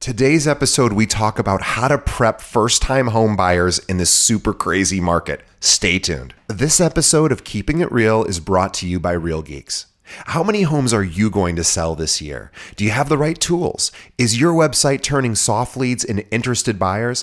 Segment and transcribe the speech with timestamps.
[0.00, 4.54] Today's episode, we talk about how to prep first time home buyers in this super
[4.54, 5.42] crazy market.
[5.60, 6.32] Stay tuned.
[6.48, 9.84] This episode of Keeping It Real is brought to you by Real Geeks.
[10.28, 12.50] How many homes are you going to sell this year?
[12.76, 13.92] Do you have the right tools?
[14.16, 17.22] Is your website turning soft leads into interested buyers?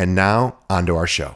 [0.00, 1.34] And now, on to our show.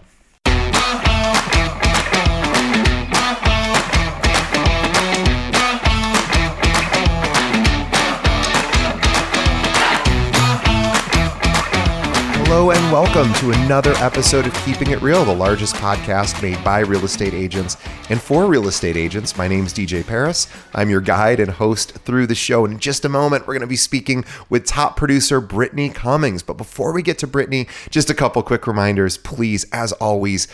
[12.56, 16.78] Hello and welcome to another episode of Keeping It Real, the largest podcast made by
[16.78, 17.76] real estate agents
[18.10, 19.36] and for real estate agents.
[19.36, 20.46] My name is DJ Paris.
[20.72, 22.64] I'm your guide and host through the show.
[22.64, 26.44] And in just a moment, we're going to be speaking with top producer Brittany Cummings.
[26.44, 29.18] But before we get to Brittany, just a couple quick reminders.
[29.18, 30.46] Please, as always,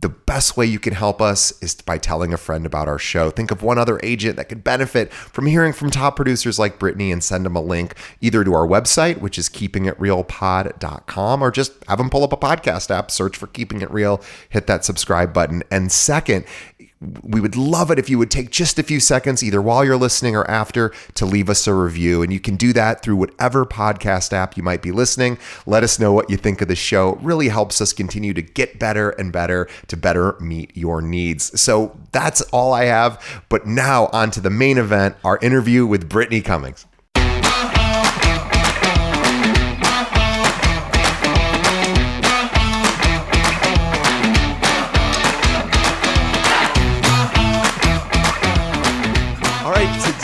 [0.00, 3.30] the best way you can help us is by telling a friend about our show.
[3.30, 7.10] Think of one other agent that could benefit from hearing from top producers like Brittany
[7.10, 11.98] and send them a link either to our website, which is keepingitrealpod.com, or just have
[11.98, 15.62] them pull up a podcast app, search for Keeping It Real, hit that subscribe button.
[15.70, 16.44] And second,
[17.22, 19.98] we would love it if you would take just a few seconds, either while you're
[19.98, 22.22] listening or after, to leave us a review.
[22.22, 25.38] And you can do that through whatever podcast app you might be listening.
[25.66, 27.14] Let us know what you think of the show.
[27.14, 31.60] It really helps us continue to get better and better to better meet your needs.
[31.60, 33.42] So that's all I have.
[33.50, 36.86] But now, on to the main event our interview with Brittany Cummings.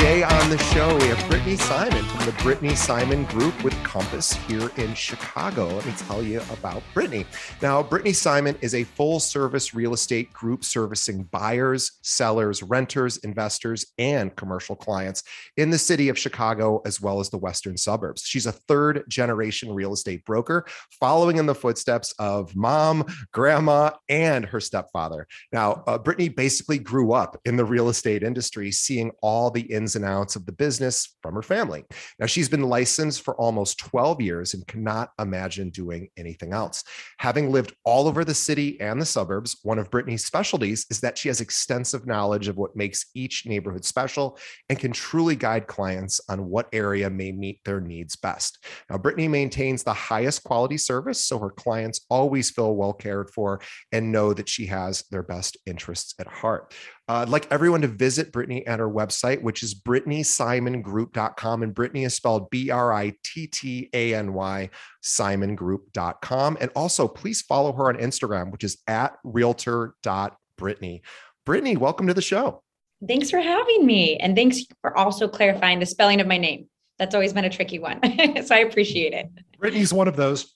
[0.02, 4.70] day the show, we have Brittany Simon from the Brittany Simon Group with Compass here
[4.76, 5.68] in Chicago.
[5.68, 7.26] Let me tell you about Brittany.
[7.60, 13.86] Now, Brittany Simon is a full service real estate group servicing buyers, sellers, renters, investors,
[13.98, 15.22] and commercial clients
[15.56, 18.22] in the city of Chicago as well as the western suburbs.
[18.22, 20.66] She's a third generation real estate broker,
[20.98, 25.26] following in the footsteps of mom, grandma, and her stepfather.
[25.52, 29.94] Now, uh, Brittany basically grew up in the real estate industry, seeing all the ins
[29.94, 31.84] and outs of the business from her family.
[32.18, 36.84] Now, she's been licensed for almost 12 years and cannot imagine doing anything else.
[37.18, 41.18] Having lived all over the city and the suburbs, one of Brittany's specialties is that
[41.18, 44.38] she has extensive knowledge of what makes each neighborhood special
[44.68, 48.64] and can truly guide clients on what area may meet their needs best.
[48.90, 53.60] Now, Brittany maintains the highest quality service, so her clients always feel well cared for
[53.92, 56.74] and know that she has their best interests at heart.
[57.08, 61.62] Uh, I'd like everyone to visit Brittany at her website, which is BrittanySimonGroup.com.
[61.62, 64.70] And Brittany is spelled B R I T T A N Y,
[65.02, 66.58] SimonGroup.com.
[66.60, 71.02] And also, please follow her on Instagram, which is at realtor.brittany.
[71.44, 72.62] Brittany, welcome to the show.
[73.08, 74.16] Thanks for having me.
[74.18, 76.68] And thanks for also clarifying the spelling of my name.
[77.00, 78.00] That's always been a tricky one.
[78.44, 79.26] so I appreciate it.
[79.58, 80.54] Brittany's one of those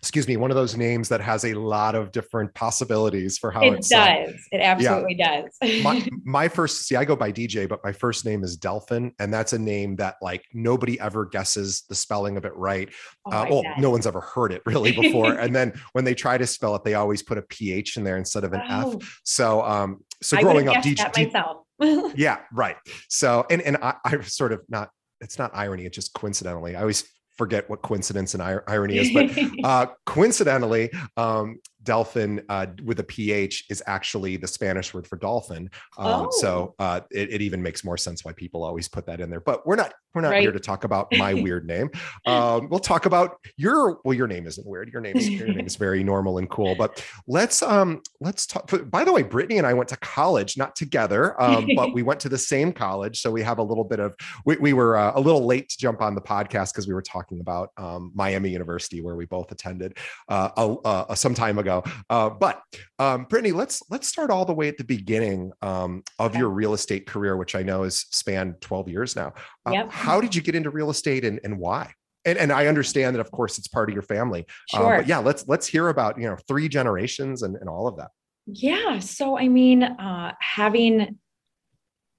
[0.00, 3.62] excuse me, one of those names that has a lot of different possibilities for how
[3.62, 3.92] it does.
[3.92, 5.42] Uh, it absolutely yeah.
[5.42, 5.82] does.
[5.82, 9.32] my, my first, see, I go by DJ, but my first name is Delphin, and
[9.32, 12.88] that's a name that like nobody ever guesses the spelling of it right.
[13.26, 15.32] Oh uh, well, no one's ever heard it really before.
[15.38, 18.16] and then when they try to spell it, they always put a PH in there
[18.16, 18.92] instead of an oh.
[18.92, 19.20] F.
[19.24, 22.14] So, um, so growing up, DJ, myself.
[22.16, 22.76] yeah, right.
[23.08, 26.80] So, and and I, I sort of not it's not irony it's just coincidentally i
[26.80, 29.30] always forget what coincidence and irony is, but
[29.64, 35.70] uh, coincidentally, um, Delphin uh, with a PH is actually the Spanish word for dolphin.
[35.96, 36.28] Um, oh.
[36.40, 39.40] So uh, it, it, even makes more sense why people always put that in there.
[39.40, 40.40] But we're not we're not right.
[40.40, 41.90] here to talk about my weird name.
[42.26, 44.92] Um, we'll talk about your well, your name isn't weird.
[44.92, 46.74] Your name is your name is very normal and cool.
[46.74, 48.70] But let's um let's talk.
[48.90, 52.20] By the way, Brittany and I went to college, not together, um, but we went
[52.20, 53.20] to the same college.
[53.20, 55.78] So we have a little bit of we, we were uh, a little late to
[55.78, 59.52] jump on the podcast because we were talking about um, Miami University where we both
[59.52, 59.98] attended
[60.28, 61.92] uh, a, a, some time ago know.
[62.10, 62.62] Uh, but
[62.98, 66.38] um, Brittany, let's let's start all the way at the beginning um, of Okay.
[66.40, 69.32] your real estate career, which I know has spanned 12 years now.
[69.66, 69.90] Uh, Yep.
[69.92, 71.92] How did you get into real estate and, and why?
[72.24, 74.44] And, and I understand that, of course, it's part of your family.
[74.74, 74.96] Uh, Sure.
[74.98, 78.10] but yeah, let's let's hear about you know three generations and, and all of that.
[78.46, 78.98] Yeah.
[79.00, 81.18] So, I mean, uh, having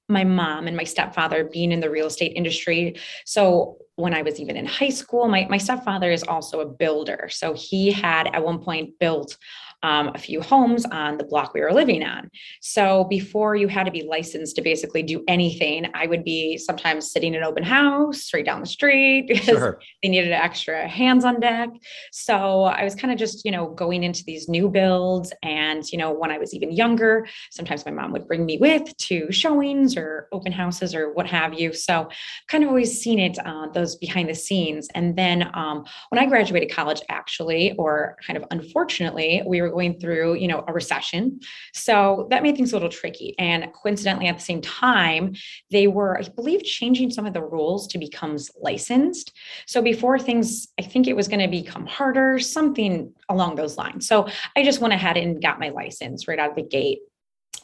[0.10, 2.96] my mom and my stepfather being in the real estate industry.
[3.26, 7.30] So, when I was even in high school, my, my stepfather is also a builder.
[7.32, 9.38] So, he had at one point built
[9.84, 12.30] um, a few homes on the block we were living on.
[12.62, 17.12] So, before you had to be licensed to basically do anything, I would be sometimes
[17.12, 19.80] sitting in open house straight down the street because Sure.
[20.02, 21.70] they needed extra hands on deck.
[22.12, 25.32] So I was kind of just, you know, going into these new builds.
[25.44, 28.96] And, you know, when I was even younger, sometimes my mom would bring me with
[28.98, 31.74] to showings or open houses or what have you.
[31.74, 32.10] So
[32.48, 34.88] kind of always seen it, uh, those behind the scenes.
[34.96, 40.00] And then um, when I graduated college, actually, or kind of unfortunately, we were going
[40.00, 41.40] through, you know, a recession.
[41.74, 43.36] So that made things a little tricky.
[43.38, 45.36] And coincidentally, at the same time,
[45.70, 49.34] they were, I believe, changing some of the rules to becomes licensed.
[49.68, 54.08] So before things, I think it was going to become harder, something along those lines.
[54.08, 57.00] So I just went ahead and got my license right out of the gate.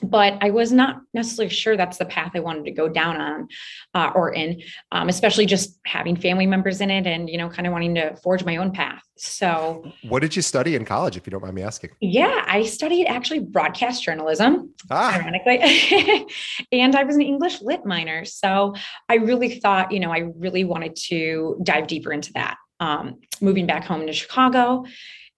[0.01, 3.47] But I was not necessarily sure that's the path I wanted to go down on
[3.93, 4.61] uh, or in,
[4.91, 8.15] um, especially just having family members in it and, you know, kind of wanting to
[8.17, 9.01] forge my own path.
[9.17, 11.91] So, What did you study in college, if you don't mind me asking?
[12.01, 15.59] yeah, I studied actually broadcast journalism Ah, ironically.
[16.71, 18.25] and I was an English lit minor.
[18.25, 18.73] So
[19.07, 22.57] I really thought, you know, I really wanted to dive deeper into that.
[22.79, 24.83] Um, moving back home to Chicago,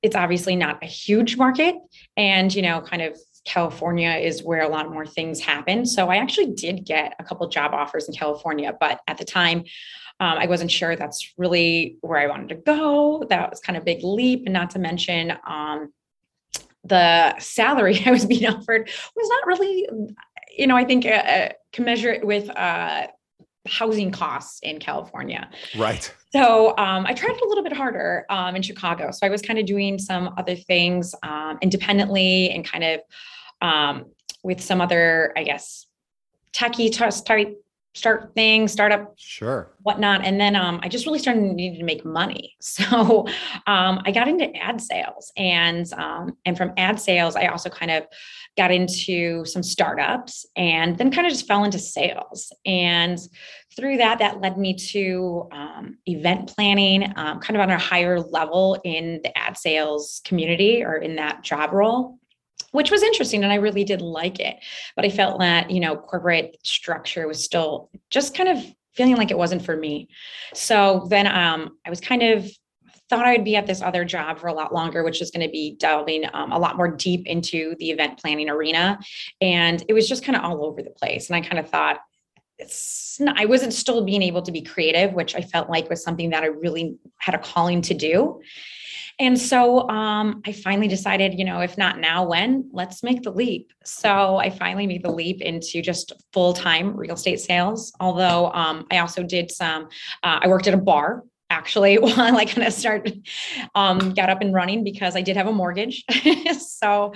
[0.01, 1.75] it's obviously not a huge market.
[2.17, 5.85] And, you know, kind of California is where a lot more things happen.
[5.85, 9.59] So I actually did get a couple job offers in California, but at the time,
[10.19, 13.25] um, I wasn't sure that's really where I wanted to go.
[13.29, 14.43] That was kind of a big leap.
[14.45, 15.93] And not to mention, um,
[16.83, 19.87] the salary I was being offered was not really,
[20.57, 23.07] you know, I think uh, uh, commensurate with uh,
[23.67, 25.49] housing costs in California.
[25.75, 26.13] right.
[26.31, 29.11] So um, I tried it a little bit harder um, in Chicago.
[29.11, 33.01] So I was kind of doing some other things um, independently and kind of
[33.61, 34.05] um,
[34.43, 35.87] with some other, I guess,
[36.53, 37.55] techie type
[37.95, 39.71] start things, startup Sure.
[39.83, 40.25] whatnot.
[40.25, 42.55] And then um, I just really started needing to make money.
[42.65, 43.25] So
[43.67, 47.89] um, I got into ad sales, and um, and from ad sales, I also kind
[47.89, 48.03] of
[48.57, 52.51] got into some startups, and then kind of just fell into sales.
[52.65, 53.17] And
[53.77, 58.19] through that, that led me to um, event planning, um, kind of on a higher
[58.19, 62.19] level in the ad sales community or in that job role
[62.71, 64.57] which was interesting and I really did like it.
[64.95, 68.63] But I felt that, you know, corporate structure was still just kind of
[68.93, 70.09] feeling like it wasn't for me.
[70.53, 72.49] So then um, I was kind of
[73.09, 75.51] thought I'd be at this other job for a lot longer, which is going to
[75.51, 78.99] be delving um, a lot more deep into the event planning arena.
[79.41, 81.29] And it was just kind of all over the place.
[81.29, 81.99] And I kind of thought,
[82.57, 86.03] it's not, I wasn't still being able to be creative, which I felt like was
[86.03, 88.41] something that I really had a calling to do.
[89.17, 92.69] And so um, I finally decided, you know, if not now, when?
[92.73, 93.71] Let's make the leap.
[93.85, 97.93] So I finally made the leap into just full time real estate sales.
[97.99, 99.85] Although um, I also did some,
[100.23, 103.25] uh, I worked at a bar actually while I kind of started,
[103.73, 106.03] um, got up and running because I did have a mortgage.
[106.59, 107.13] so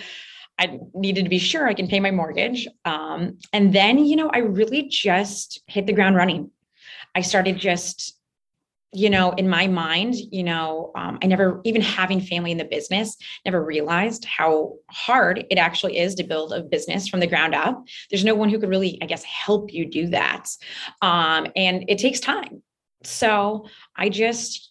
[0.60, 2.68] I needed to be sure I can pay my mortgage.
[2.86, 6.52] Um, and then, you know, I really just hit the ground running.
[7.16, 8.20] I started just
[8.92, 12.66] you know, in my mind, you know, um, I never, even having family in the
[12.66, 17.54] business, never realized how hard it actually is to build a business from the ground
[17.54, 17.84] up.
[18.10, 20.50] There's no one who could really, I guess, help you do that.
[21.02, 22.64] Um, and it takes time.
[23.04, 24.69] So I just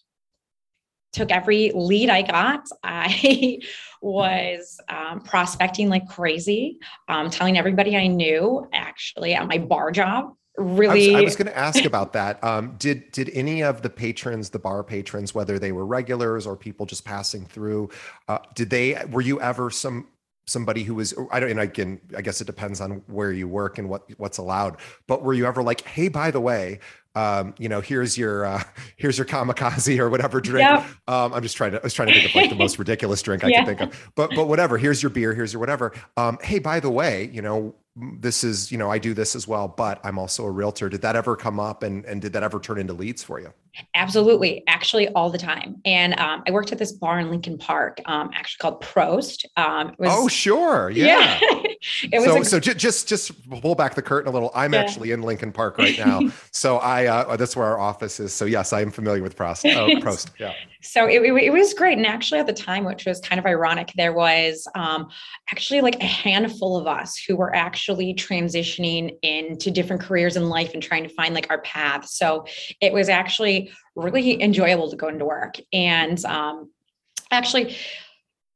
[1.11, 2.67] took every lead I got.
[2.83, 3.59] I
[4.01, 10.33] was um, prospecting like crazy, um, telling everybody I knew actually at my bar job
[10.59, 12.43] really I was, was going to ask about that.
[12.43, 16.55] Um, did did any of the patrons, the bar patrons, whether they were regulars or
[16.55, 17.89] people just passing through,
[18.27, 20.07] uh, did they were you ever some
[20.45, 23.77] somebody who was I don't and can I guess it depends on where you work
[23.77, 24.77] and what what's allowed.
[25.07, 26.79] But were you ever like, hey, by the way,
[27.15, 28.63] um, you know, here's your uh,
[28.97, 30.67] here's your kamikaze or whatever drink.
[30.69, 30.85] Yep.
[31.07, 33.21] Um, I'm just trying to I was trying to think of like the most ridiculous
[33.21, 33.63] drink I Yeah.
[33.63, 34.11] can think of.
[34.15, 34.77] But but whatever.
[34.77, 35.33] Here's your beer.
[35.33, 35.91] Here's your whatever.
[36.17, 39.47] Um, hey, by the way, you know, this is you know I do this as
[39.47, 40.87] well, but I'm also a realtor.
[40.89, 43.53] Did that ever come up and and did that ever turn into leads for you?
[43.93, 45.81] Absolutely, actually, all the time.
[45.85, 49.45] And um, I worked at this bar in Lincoln Park, um, actually called Prost.
[49.57, 51.39] Um, was, oh, sure, yeah.
[51.41, 51.61] yeah.
[52.03, 54.51] it was so, a, so just just pull back the curtain a little.
[54.53, 54.81] I'm yeah.
[54.81, 56.21] actually in Lincoln Park right now,
[56.51, 58.33] so I uh, that's where our office is.
[58.33, 59.65] So yes, I am familiar with Prost.
[59.69, 60.53] Uh, Prost, yeah.
[60.81, 63.45] So it, it, it, was great, and actually at the time, which was kind of
[63.45, 65.09] ironic, there was um,
[65.51, 70.73] actually like a handful of us who were actually transitioning into different careers in life
[70.73, 72.07] and trying to find like our path.
[72.07, 72.45] So
[72.81, 75.55] it was actually really enjoyable to go into work.
[75.73, 76.71] And um,
[77.31, 77.77] actually,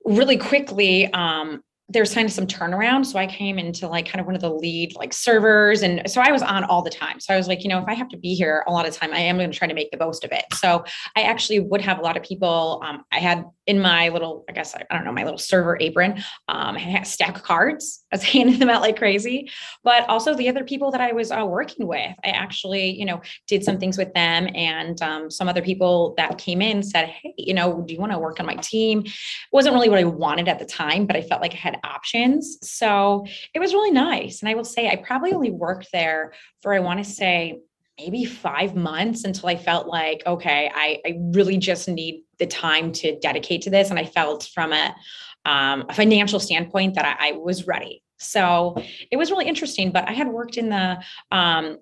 [0.05, 3.05] really quickly, um, there's kind of some turnaround.
[3.05, 5.83] So I came into like kind of one of the lead like servers.
[5.83, 7.19] And so I was on all the time.
[7.19, 8.95] So I was like, you know, if I have to be here a lot of
[8.95, 10.45] time, I am going to try to make the most of it.
[10.53, 12.81] So I actually would have a lot of people.
[12.85, 16.21] Um, I had in my little, I guess, I, don't know, my little server apron,
[16.49, 18.03] um, stack cards.
[18.11, 19.49] I was handing them out like crazy.
[19.83, 23.21] But also the other people that I was uh, working with, I actually, you know,
[23.47, 24.47] did some things with them.
[24.53, 28.11] And um, some other people that came in said, hey, you know, do you want
[28.11, 29.01] to work on my team?
[29.01, 29.13] It
[29.51, 32.57] wasn't really what I wanted at the time, but I felt like I had options.
[32.61, 34.41] So it was really nice.
[34.41, 37.61] And I will say, I probably only worked there for, I want to say,
[37.97, 42.91] maybe five months until I felt like, okay, I, I really just need the time
[42.93, 43.89] to dedicate to this.
[43.89, 44.95] And I felt from a,
[45.45, 48.01] um, a financial standpoint that I, I, was ready.
[48.17, 48.75] So
[49.11, 49.91] it was really interesting.
[49.91, 51.77] But I had worked in the um,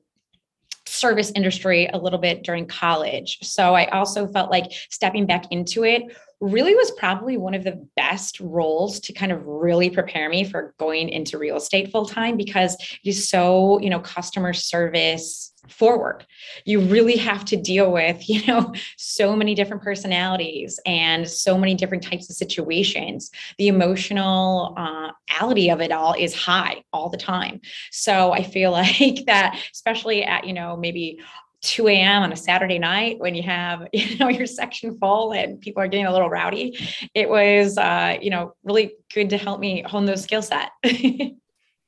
[0.85, 3.39] service industry a little bit during college.
[3.43, 6.03] So I also felt like stepping back into it
[6.41, 10.73] really was probably one of the best roles to kind of really prepare me for
[10.79, 16.25] going into real estate full time because it is so, you know, customer service forward.
[16.65, 21.75] You really have to deal with, you know, so many different personalities and so many
[21.75, 23.31] different types of situations.
[23.57, 27.61] The emotional uh, of it all is high all the time.
[27.91, 31.19] So I feel like that, especially at, you know, maybe
[31.61, 32.23] 2 a.m.
[32.23, 35.87] on a Saturday night when you have, you know, your section full and people are
[35.87, 36.77] getting a little rowdy.
[37.13, 40.71] It was, uh, you know, really good to help me hone those skill set.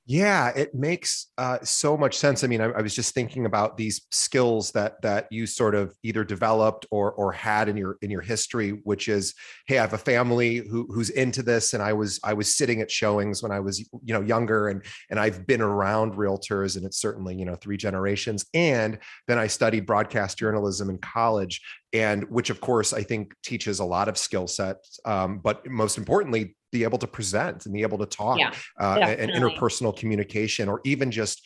[0.06, 2.44] Yeah, it makes uh, so much sense.
[2.44, 5.96] I mean, I, I, was just thinking about these skills that that you sort of
[6.04, 9.34] either developed or or had in your in your history, which is,
[9.66, 12.82] hey, I have a family who who's into this, and I was I was sitting
[12.82, 16.86] at showings when I was you know younger, and and I've been around realtors, and
[16.86, 21.62] it's certainly you know three generations, and then I studied broadcast journalism in college,
[21.94, 25.98] and which of course I think teaches a lot of skill sets, um, but most
[25.98, 28.52] importantly be able to present and be able to talk yeah,
[28.82, 31.42] uh, and interpersonal communication or even just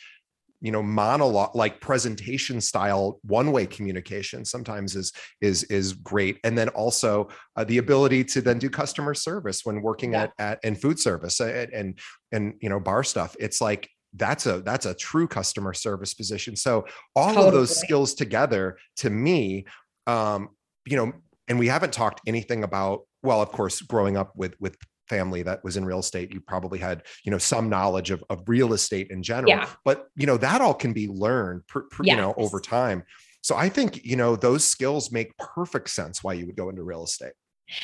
[0.60, 6.58] you know monologue like presentation style one way communication sometimes is is is great and
[6.58, 10.24] then also uh, the ability to then do customer service when working yeah.
[10.24, 11.98] at at and food service and, uh, and
[12.32, 16.56] and you know bar stuff it's like that's a that's a true customer service position
[16.56, 17.46] so all totally.
[17.46, 19.64] of those skills together to me
[20.06, 20.48] um
[20.86, 21.12] you know
[21.46, 24.76] and we haven't talked anything about well of course growing up with with
[25.08, 28.42] family that was in real estate you probably had you know some knowledge of, of
[28.46, 29.50] real estate in general.
[29.50, 29.68] Yeah.
[29.84, 32.14] but you know that all can be learned per, per, yes.
[32.14, 33.02] you know over time.
[33.40, 36.82] So i think you know those skills make perfect sense why you would go into
[36.82, 37.32] real estate.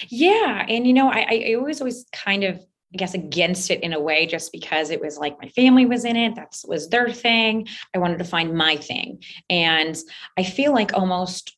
[0.08, 2.60] Yeah and you know i i always always kind of
[2.94, 6.04] I guess against it in a way just because it was like my family was
[6.04, 7.66] in it that was their thing.
[7.92, 9.24] I wanted to find my thing.
[9.50, 9.96] And
[10.38, 11.56] I feel like almost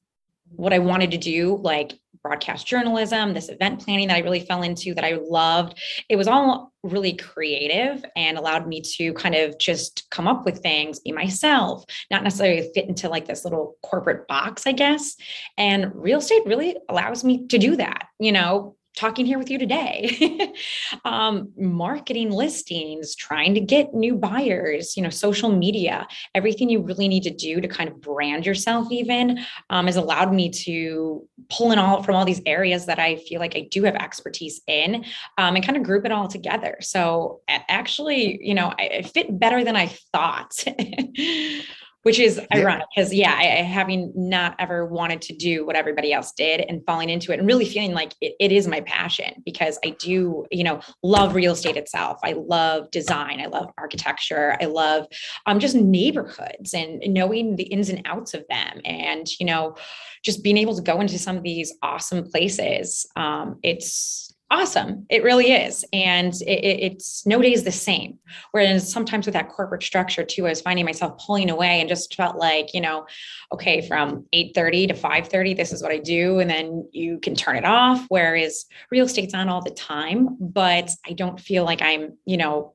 [0.49, 4.63] what I wanted to do like broadcast journalism, this event planning that I really fell
[4.63, 5.79] into that I loved.
[6.09, 10.59] It was all really creative and allowed me to kind of just come up with
[10.59, 15.17] things, be myself, not necessarily fit into like this little corporate box, I guess.
[15.57, 19.59] And real estate really allows me to do that, you know, talking here with you
[19.59, 20.53] today.
[21.05, 27.09] Um, marketing listings trying to get new buyers you know social media everything you really
[27.09, 31.73] need to do to kind of brand yourself even um, has allowed me to pull
[31.73, 35.05] in all from all these areas that i feel like i do have expertise in
[35.39, 36.77] um, and kind of group it all together.
[36.81, 40.65] So actually you know I, I fit better than i thought
[42.07, 42.59] which is yeah.
[42.59, 46.85] ironic because yeah I, having not ever wanted to do what everybody else did and
[46.87, 50.47] falling into it and really feeling like it, it is my passion because i do
[50.51, 52.19] you know love real estate itself.
[52.23, 53.41] I love design.
[53.41, 54.57] I love architecture.
[54.61, 55.07] I love
[55.47, 59.77] um, just neighborhoods and knowing the ins and outs of them and you know
[60.25, 65.07] just being able to go into some of these awesome places um, it's awesome.
[65.11, 65.85] It really is.
[65.93, 68.19] And it, it's no day is the same.
[68.53, 72.15] Whereas sometimes with that corporate structure too i was finding myself pulling away and just
[72.15, 73.07] felt like you know
[73.53, 76.39] okay from 8.30 to 5.30 this is what i do.
[76.39, 78.07] And then you can turn it off.
[78.09, 82.75] Whereas real estate's on all the time but i don't feel like i'm you know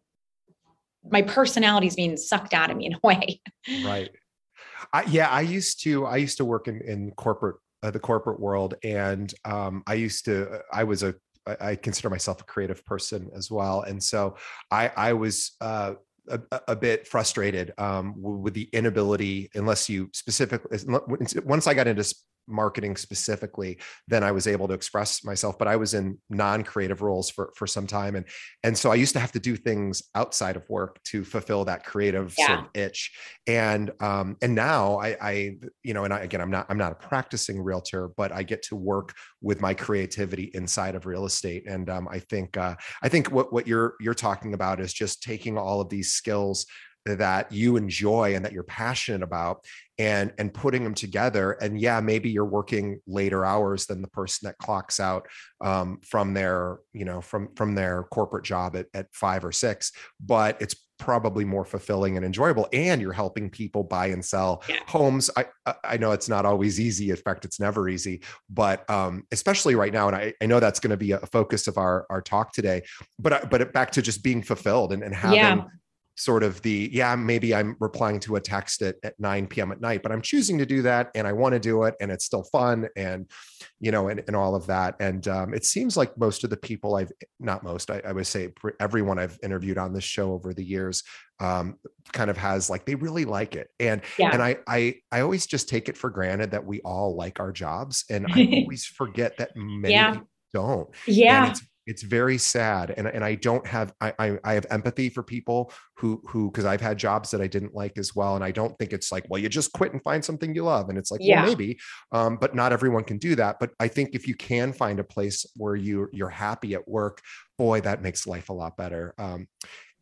[1.10, 3.42] my personality is being sucked out of me in a way.
[3.84, 4.10] Right.
[4.94, 8.40] I, yeah i used to i used to work in, in corporate uh, the corporate
[8.40, 10.62] world, and um, I used to.
[10.72, 11.16] I was a.
[11.48, 14.36] I consider myself a creative person as well, and so
[14.70, 15.52] I I was.
[15.62, 15.96] Uh,
[16.28, 20.78] a, a, bit frustrated um, with the inability, unless you specifically,
[21.44, 22.04] once I got into
[22.48, 27.30] marketing specifically then i was able to express myself but i was in non-creative roles
[27.30, 28.26] for for some time and
[28.64, 31.86] and so i used to have to do things outside of work to fulfill that
[31.86, 32.48] creative yeah.
[32.48, 33.12] sort of itch
[33.48, 36.92] and um and now i i you know and I, again i'm not i'm not
[36.92, 41.68] a practicing realtor but i get to work with my creativity inside of real estate
[41.68, 45.24] and um i think uh i think what what you're you're talking about is just
[45.24, 46.66] taking all of these skills
[47.06, 49.66] that you enjoy and that you're passionate about
[50.02, 51.52] and and putting them together.
[51.54, 55.28] And yeah maybe you're working later hours than the person that clocks out
[55.62, 59.92] um, from their you know from from their corporate job at, at five or six
[60.20, 64.78] but it's probably more fulfilling and enjoyable and you're helping people buy and sell yeah.
[64.88, 65.30] homes.
[65.36, 65.46] I
[65.84, 69.94] i know it's not always easy in fact it's never easy but um, especially right
[69.94, 72.52] now and i, I know that's going to be a focus of our our talk
[72.52, 72.82] today
[73.20, 75.64] but but back to just being fulfilled and, and having yeah
[76.16, 79.82] sort of the yeah maybe i'm replying to a text at, at 9 p.m at
[79.82, 82.26] night but i'm choosing to do that and i want to do it and it's
[82.26, 83.30] still fun and
[83.80, 86.58] you know and, and all of that and um, it seems like most of the
[86.58, 90.54] people i've not most I, I, would say everyone i've interviewed on this show over
[90.54, 91.04] the years
[91.40, 91.78] um,
[92.12, 94.32] kind of has like they really like it and yeah.
[94.34, 97.52] and I, I i always just take it for granted that we all like our
[97.52, 100.18] jobs and i always forget that many yeah.
[100.54, 101.54] don't yeah
[101.88, 106.22] it's very sad and, and i don't have I, I have empathy for people who
[106.28, 108.94] who because i've had jobs that i didn't like as well and i don't think
[108.94, 111.42] it's like well you just quit and find something you love and it's like yeah.
[111.42, 111.80] well maybe
[112.12, 115.04] um, but not everyone can do that but i think if you can find a
[115.04, 117.22] place where you you're happy at work
[117.58, 119.48] boy that makes life a lot better um,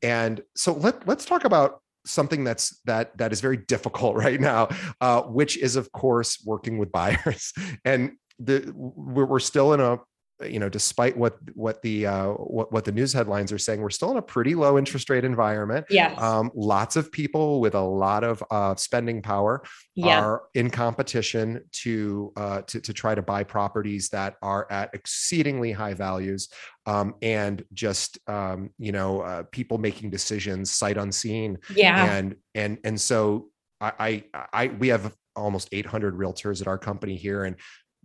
[0.02, 4.68] and so let, let's talk about something that's that that is very difficult right now
[5.02, 7.54] uh, which is of course working with buyers
[7.86, 9.98] and the we're, we're still in a
[10.43, 13.89] you know, despite what what the uh, what what the news headlines are saying, we're
[13.89, 15.86] still in a pretty low interest rate environment.
[15.89, 16.19] Yes.
[16.19, 19.63] Um, lots of people with a lot of uh, spending power
[19.96, 20.22] yeah.
[20.22, 25.72] are in competition to, uh, to to try to buy properties that are at exceedingly
[25.72, 26.50] high values,
[26.86, 31.58] um, and just um, you know uh, people making decisions sight unseen.
[31.75, 32.13] Yeah.
[32.13, 33.50] And and and so
[33.81, 37.56] I I, I we have almost 800 realtors at our company here and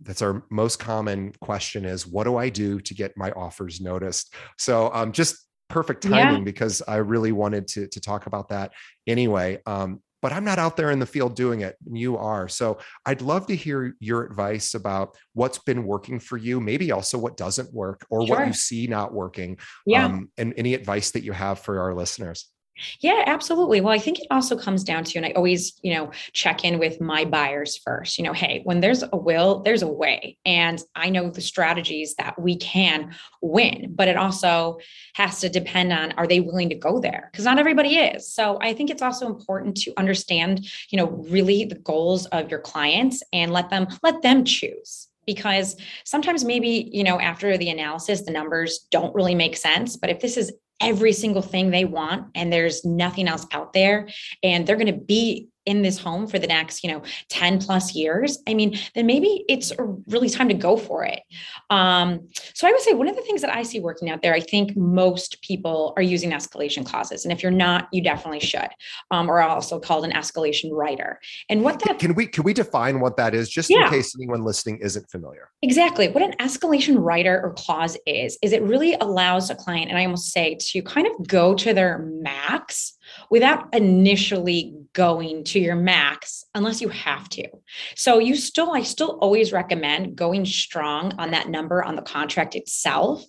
[0.01, 4.33] that's our most common question is what do i do to get my offers noticed
[4.57, 6.43] so um, just perfect timing yeah.
[6.43, 8.71] because i really wanted to, to talk about that
[9.07, 12.47] anyway um, but i'm not out there in the field doing it and you are
[12.47, 17.17] so i'd love to hear your advice about what's been working for you maybe also
[17.17, 18.37] what doesn't work or sure.
[18.37, 20.05] what you see not working yeah.
[20.05, 22.51] Um, and any advice that you have for our listeners
[22.99, 23.81] yeah, absolutely.
[23.81, 26.79] Well, I think it also comes down to, and I always, you know, check in
[26.79, 28.17] with my buyers first.
[28.17, 30.37] You know, hey, when there's a will, there's a way.
[30.45, 34.79] And I know the strategies that we can win, but it also
[35.13, 37.29] has to depend on are they willing to go there?
[37.31, 38.27] Because not everybody is.
[38.33, 42.59] So I think it's also important to understand, you know, really the goals of your
[42.59, 48.21] clients and let them let them choose because sometimes maybe you know after the analysis
[48.21, 52.27] the numbers don't really make sense but if this is every single thing they want
[52.35, 54.09] and there's nothing else out there
[54.43, 57.95] and they're going to be in this home for the next you know 10 plus
[57.95, 59.71] years i mean then maybe it's
[60.07, 61.21] really time to go for it
[61.69, 64.33] um, so i would say one of the things that i see working out there
[64.33, 68.69] i think most people are using escalation clauses and if you're not you definitely should
[69.11, 71.19] um, or also called an escalation rider.
[71.49, 73.85] and what that can we can we define what that is just yeah.
[73.85, 78.51] in case anyone listening isn't familiar exactly what an escalation rider or clause is is
[78.51, 81.99] it really allows a client and i almost say to kind of go to their
[81.99, 82.97] max
[83.29, 87.47] without initially going to your max unless you have to.
[87.95, 92.55] So you still, I still always recommend going strong on that number on the contract
[92.55, 93.23] itself.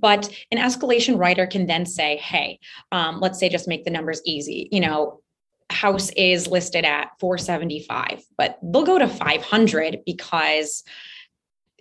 [0.00, 2.58] But an escalation rider can then say, hey,
[2.92, 4.68] um, let's say just make the numbers easy.
[4.70, 5.22] You know,
[5.70, 10.84] house is listed at 475, but they'll go to 500 because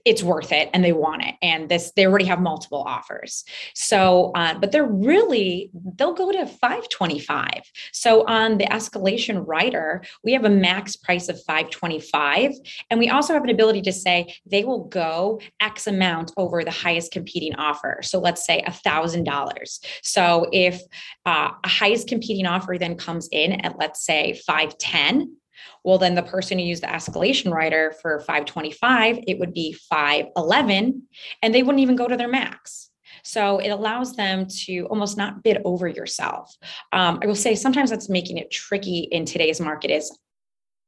[0.05, 1.35] it's worth it and they want it.
[1.41, 3.43] And this they already have multiple offers.
[3.73, 10.33] So uh, but they're really they'll go to 525 so on the escalation rider we
[10.33, 12.51] have a max price of 525
[12.89, 16.71] and we also have an ability to say they will go x amount over the
[16.71, 17.99] highest competing offer.
[18.03, 19.79] So let's say a thousand dollars.
[20.03, 20.81] So if
[21.25, 25.35] uh, a highest competing offer then comes in at let's say 510
[25.83, 31.03] well, then the person who used the escalation rider for 525, it would be 511,
[31.41, 32.89] and they wouldn't even go to their max.
[33.23, 36.55] So it allows them to almost not bid over yourself.
[36.91, 40.15] Um, I will say sometimes that's making it tricky in today's market is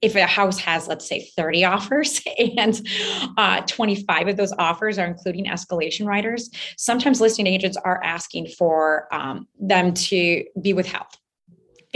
[0.02, 2.22] if a house has, let's say, 30 offers
[2.58, 2.80] and
[3.38, 9.08] uh, 25 of those offers are including escalation riders, sometimes listing agents are asking for
[9.12, 11.08] um, them to be withheld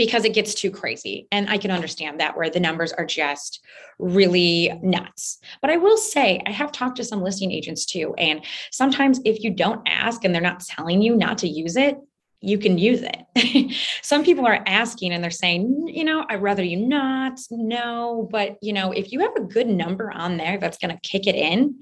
[0.02, 1.28] because it gets too crazy.
[1.30, 3.64] And I can understand that where the numbers are just
[4.00, 5.38] really nuts.
[5.60, 8.12] But I will say, I have talked to some listing agents too.
[8.18, 11.98] And sometimes if you don't ask and they're not telling you not to use it,
[12.40, 13.76] you can use it.
[14.02, 18.28] Some people are asking and they're saying, you know, I'd rather you not, no.
[18.28, 21.28] But, you know, if you have a good number on there that's going to kick
[21.28, 21.78] it in,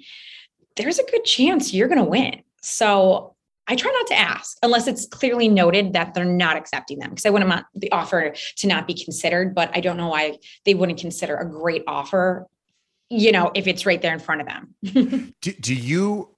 [0.77, 2.43] there's a good chance you're going to win.
[2.61, 3.35] So
[3.71, 7.25] I try not to ask unless it's clearly noted that they're not accepting them because
[7.25, 10.75] I wouldn't want the offer to not be considered, but I don't know why they
[10.75, 12.49] wouldn't consider a great offer,
[13.11, 15.35] you know, if it's right there in front of them.
[15.41, 16.35] do, do you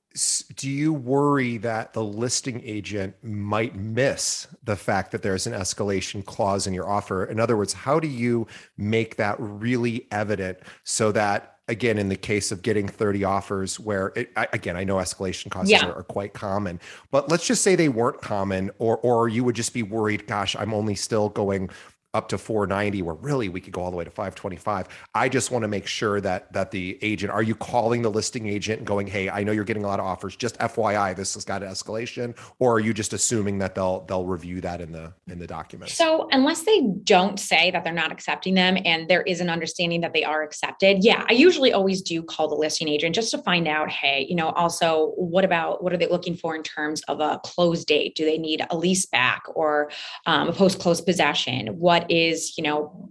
[0.57, 6.23] do you worry that the listing agent might miss the fact that there's an escalation
[6.23, 7.25] clause in your offer?
[7.25, 12.16] In other words, how do you make that really evident so that again in the
[12.16, 15.87] case of getting 30 offers where it, I, again i know escalation costs yeah.
[15.87, 19.55] are, are, quite common but let's just say they weren't common or or you would
[19.55, 21.70] just be worried gosh i'm only still going
[22.14, 25.51] up to 490 where really we could go all the way to 525 i just
[25.51, 28.87] want to make sure that that the agent are you calling the listing agent and
[28.87, 30.37] going hey i know you're getting a lot of offers.
[30.37, 34.27] Just fyi this has got an escalation or are you just assuming that they'll they'll
[34.27, 38.12] review that in the in the document so unless they don't say that they're not
[38.12, 42.03] accepting them and there is an understanding that they are accepted yeah i usually always
[42.03, 45.83] do call the listing agent just to find out hey you know also what about
[45.83, 48.14] what are they looking for in terms of a close date?
[48.14, 49.90] Do they need a lease back or
[50.27, 51.68] um, a post close possession?
[51.79, 53.11] What what is, you know,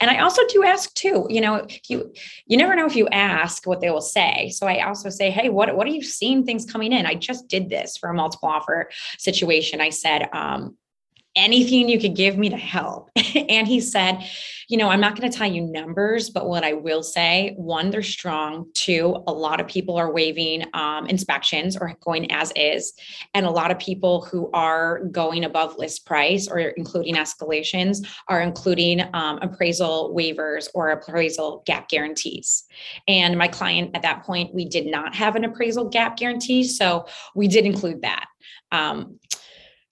[0.00, 2.12] and I also do ask too, you know, you
[2.46, 4.48] you never know if you ask what they will say.
[4.48, 7.04] So I also say, hey, what what are you seeing things coming in?
[7.04, 9.82] I just did this for a multiple offer situation.
[9.82, 10.78] I said, um,
[11.34, 13.10] anything you could give me to help.
[13.34, 14.26] and he said,
[14.68, 17.90] you know, I'm not going to tell you numbers, but what I will say, one,
[17.90, 18.66] they're strong.
[18.74, 22.92] Two, a lot of people are waiving um, inspections or going as is.
[23.32, 28.40] And a lot of people who are going above list price or including escalations are
[28.40, 32.64] including um, appraisal waivers or appraisal gap guarantees.
[33.06, 36.64] And my client at that point, we did not have an appraisal gap guarantee.
[36.64, 38.26] So we did include that.
[38.72, 39.20] Um,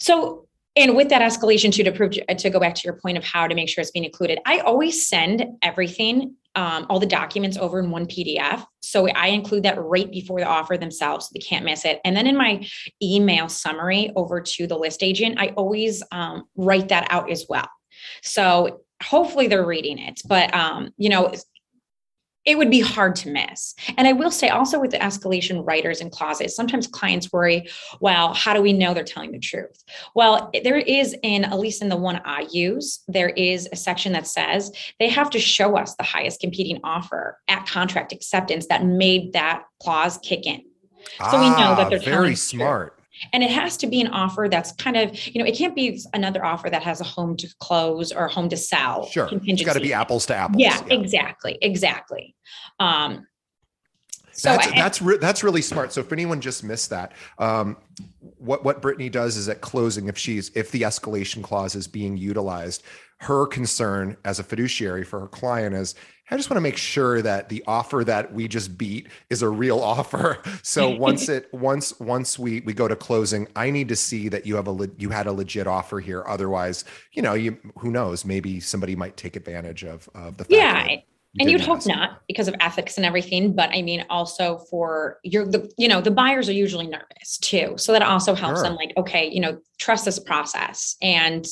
[0.00, 0.43] so
[0.76, 3.46] and with that escalation to to prove to go back to your point of how
[3.46, 7.80] to make sure it's being included i always send everything um, all the documents over
[7.80, 11.64] in one pdf so i include that right before the offer themselves so they can't
[11.64, 12.00] miss it.
[12.04, 12.64] And then in my
[13.02, 17.68] email summary over to the list agent i always um, write that out as well.
[18.22, 21.32] So hopefully they're reading it but um, you know
[22.44, 23.74] it would be hard to miss.
[23.96, 27.68] And I will say also with the escalation riders and clauses, sometimes clients worry,
[28.00, 29.82] well, how do we know they're telling the truth?
[30.14, 34.12] Well, there is in, at least in the one I use, there is a section
[34.12, 38.84] that says they have to show us the highest competing offer at contract acceptance that
[38.84, 40.62] made that clause kick in.
[41.18, 42.98] So ah, we know that ah, they're very smart.
[43.32, 46.00] And it has to be an offer that's kind of, you know, it can't be
[46.12, 49.06] another offer that has a home to close or a home to sell.
[49.06, 49.28] Sure.
[49.30, 50.60] It's got to be apples to apples.
[50.60, 50.94] Yeah, yeah.
[50.94, 51.58] exactly.
[51.62, 52.34] Exactly.
[52.80, 53.26] Um,
[54.32, 55.92] so that's I, that's re- that's really smart.
[55.92, 57.76] So if anyone just missed that, um,
[58.38, 62.16] what what Brittany does is at closing, if she's if the escalation clause is being
[62.16, 62.82] utilized,
[63.20, 65.94] her concern as a fiduciary for her client is
[66.30, 69.48] I just want to make sure that the offer that we just beat is a
[69.48, 70.38] real offer.
[70.62, 74.46] So once it once once we we go to closing, I need to see that
[74.46, 76.24] you have a you had a legit offer here.
[76.26, 80.88] Otherwise, you know, you who knows, maybe somebody might take advantage of of the yeah.
[80.90, 80.98] You
[81.40, 85.44] and you'd hope not because of ethics and everything but i mean also for your
[85.44, 88.68] the you know the buyers are usually nervous too so that also helps sure.
[88.68, 91.46] them like okay you know trust this process and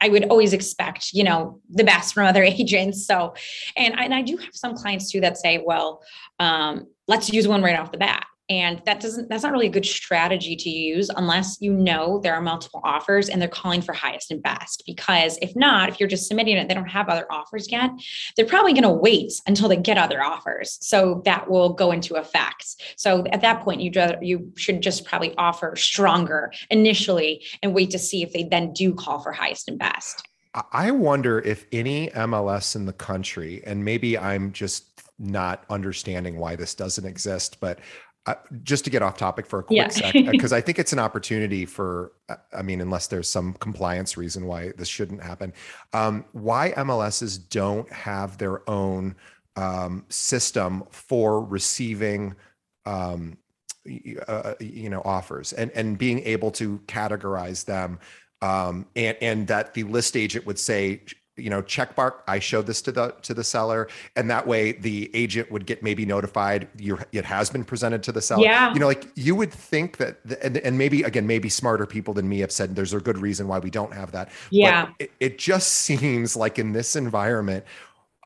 [0.00, 3.06] I would always expect, you know, the best from other agents.
[3.06, 3.34] So,
[3.76, 6.02] and, and I do have some clients too that say, well,
[6.38, 9.70] um, let's use one right off the bat and that doesn't that's not really a
[9.70, 13.94] good strategy to use unless you know there are multiple offers and they're calling for
[13.94, 14.82] highest and best.
[14.84, 17.90] Because if not if you're just submitting it they don't have other offers yet
[18.36, 20.78] they're probably going to wait until they get other offers.
[20.82, 22.74] So that will go into effect.
[22.96, 27.98] So at that point you you should just probably offer stronger initially and wait to
[27.98, 30.26] see if they then do call for highest and best.
[30.72, 36.56] I wonder if any MLS in the country, and maybe I'm just not understanding why
[36.56, 37.78] this doesn't exist, but
[38.30, 39.88] uh, just to get off topic for a quick yeah.
[39.88, 44.16] sec, because I think it's an opportunity for, uh, I mean, unless there's some compliance
[44.16, 45.52] reason why this shouldn't happen,
[45.92, 49.16] um, why MLSs don't have their own
[49.56, 52.36] um, system for receiving,
[52.86, 53.36] um,
[53.88, 57.98] uh, uh, you know, offers and and being able to categorize them,
[58.42, 61.02] um, and and that the list agent would say,
[61.40, 62.22] you know, check mark.
[62.28, 65.82] I showed this to the to the seller, and that way the agent would get
[65.82, 66.68] maybe notified.
[66.78, 68.44] You it has been presented to the seller.
[68.44, 68.72] Yeah.
[68.72, 72.28] You know, like you would think that, and, and maybe again, maybe smarter people than
[72.28, 74.30] me have said there's a good reason why we don't have that.
[74.50, 74.86] Yeah.
[74.86, 77.64] But it, it just seems like in this environment.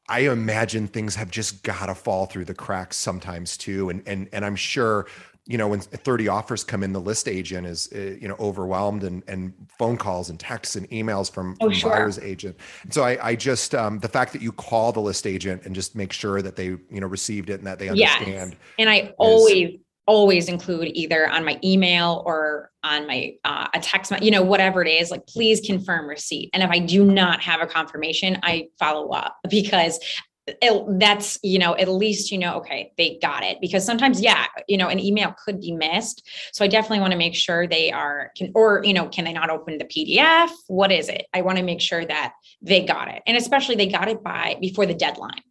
[0.06, 4.28] I imagine things have just got to fall through the cracks sometimes too, and and
[4.34, 5.06] and I'm sure
[5.46, 9.04] you know when 30 offers come in the list agent is uh, you know overwhelmed
[9.04, 11.90] and and phone calls and texts and emails from, Oh, from sure.
[11.90, 15.26] buyer's agent and so i i just um the fact that you call the list
[15.26, 18.16] agent and just make sure that they you know received it and that they Yes.
[18.20, 23.80] understand And I always, always include either on my email or on my uh, a
[23.80, 25.10] text, you know, whatever it is.
[25.10, 26.50] Like, please confirm receipt.
[26.52, 29.98] And if I do not have a confirmation, I follow up because
[30.46, 33.58] it, that's you know at least you know okay they got it.
[33.60, 36.28] Because sometimes yeah you know an email could be missed.
[36.52, 39.32] So i definitely want to make sure they are can or you know can they
[39.32, 41.26] not open the pdf what is it?
[41.32, 43.22] I want to make sure that they got it.
[43.26, 45.42] And especially they got it by before the deadline.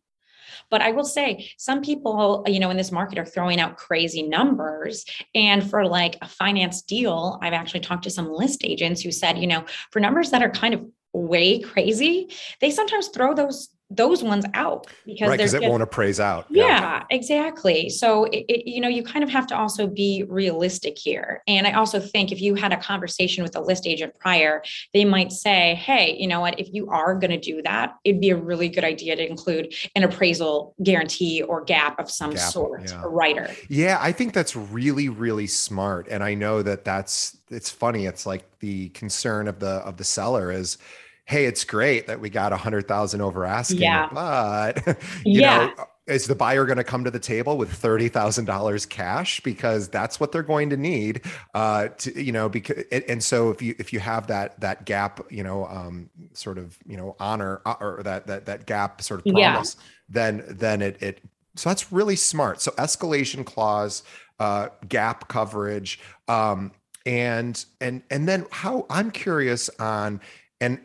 [0.70, 4.24] But I will say some people, you know, in this market are throwing out crazy
[4.24, 5.06] numbers.
[5.36, 9.38] And for like a finance deal, I've actually talked to some list agents who said,
[9.38, 12.30] you know, for numbers that are kind of way crazy,
[12.60, 17.90] they sometimes throw those those ones out because right it won't appraise out yeah, exactly.
[17.90, 21.42] So it, it, you know, you kind of have to also be realistic here.
[21.48, 25.06] And I also think if you had a conversation with a list agent prior, they
[25.06, 26.60] might say, "Hey, you know what?
[26.60, 29.74] If you are going to do that, it'd be a really good idea to include
[29.96, 33.04] an appraisal guarantee or gap of some Gap, sort, yeah.
[33.04, 37.70] a rider." Yeah, I think that's really really smart and I know that that's it's
[37.70, 40.78] funny it's like the concern of the of the seller is
[41.26, 44.10] hey, it's great that we got a 100,000 over asking, Yeah.
[44.12, 44.86] but
[45.32, 45.70] you Yeah.
[45.70, 45.74] know,
[46.06, 50.34] is the buyer going to come to the table with $30,000 cash because that's what
[50.34, 51.22] they're going to need
[51.54, 55.22] uh to you know because and, so if you if you have that that gap,
[55.32, 59.22] you know, um sort of, you know, honor uh, or that that that gap sort
[59.22, 59.54] of Yeah.
[59.54, 59.78] promise,
[60.10, 61.22] then then it it
[61.56, 62.60] so that's really smart.
[62.62, 64.04] So escalation clause,
[64.40, 66.72] uh, gap coverage, um,
[67.06, 70.20] and and and then how I'm curious on
[70.60, 70.80] and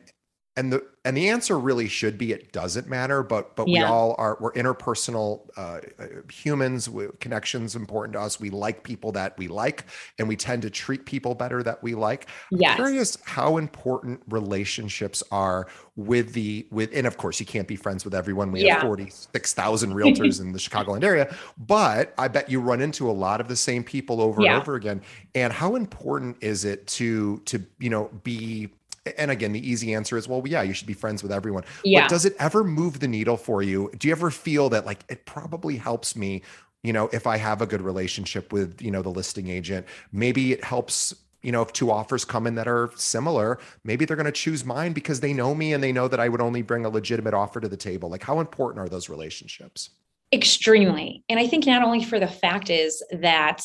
[0.59, 4.15] and the and the answer really should be it doesn't matter but but we all
[4.19, 9.39] are we're interpersonal uh, uh, humans we, connections important to us we like people that
[9.39, 9.85] we like
[10.19, 12.75] and we tend to treat people better that we like Yes.
[12.75, 18.05] curious how important relationships are with the with and of course you can't be friends
[18.05, 18.75] with everyone we Yeah.
[18.75, 23.41] have 46,000 realtors in the Chicagoland area but I bet you run into a lot
[23.41, 24.55] of the same people over Yeah.
[24.55, 25.03] and over again
[25.37, 28.69] and how important is it to to you know be
[29.17, 31.65] and again the easy answer is well yeah you should be friends with everyone.
[31.85, 32.03] Yeah.
[32.03, 33.91] but does it ever move the needle for you?
[33.97, 36.43] Do you ever feel that like it probably helps me
[36.83, 39.87] you know if i have a good relationship with you know the listing agent?
[40.13, 44.17] Maybe it helps you know if two offers come in that are similar maybe they're
[44.17, 46.63] going to choose mine because they know me and they know that i would only
[46.63, 48.11] bring a legitimate offer to the table.
[48.11, 49.91] Like how important are those relationships?
[50.33, 51.25] Extremely.
[51.29, 53.63] And I think not only for the fact is that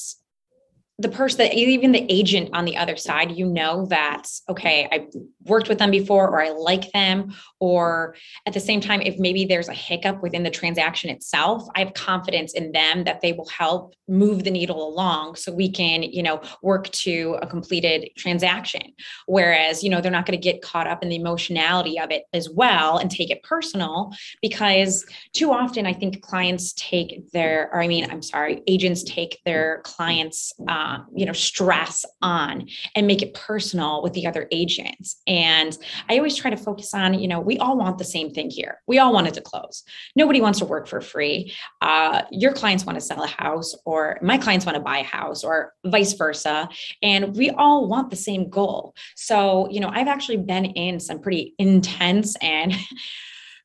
[1.00, 5.08] the person that even the agent on the other side, you know that, okay, I
[5.46, 9.46] worked with them before, or I like them, or at the same time, if maybe
[9.46, 13.48] there's a hiccup within the transaction itself, I have confidence in them that they will
[13.48, 18.82] help move the needle along so we can, you know, work to a completed transaction.
[19.28, 22.24] Whereas, you know, they're not going to get caught up in the emotionality of it
[22.34, 27.82] as well and take it personal because too often I think clients take their, or
[27.82, 33.22] I mean, I'm sorry, agents take their clients, uh, you know, stress on and make
[33.22, 35.22] it personal with the other agents.
[35.34, 38.82] I always try to focus on, you know, we all want the same thing here.
[38.88, 39.84] We all want it to close.
[40.16, 41.54] Nobody wants to work for free.
[41.82, 45.04] Uh, your clients want to sell a house, or my clients want to buy a
[45.04, 46.70] house, or vice versa.
[47.02, 48.94] And we all want the same goal.
[49.16, 52.74] So, you know, I've actually been in some pretty intense and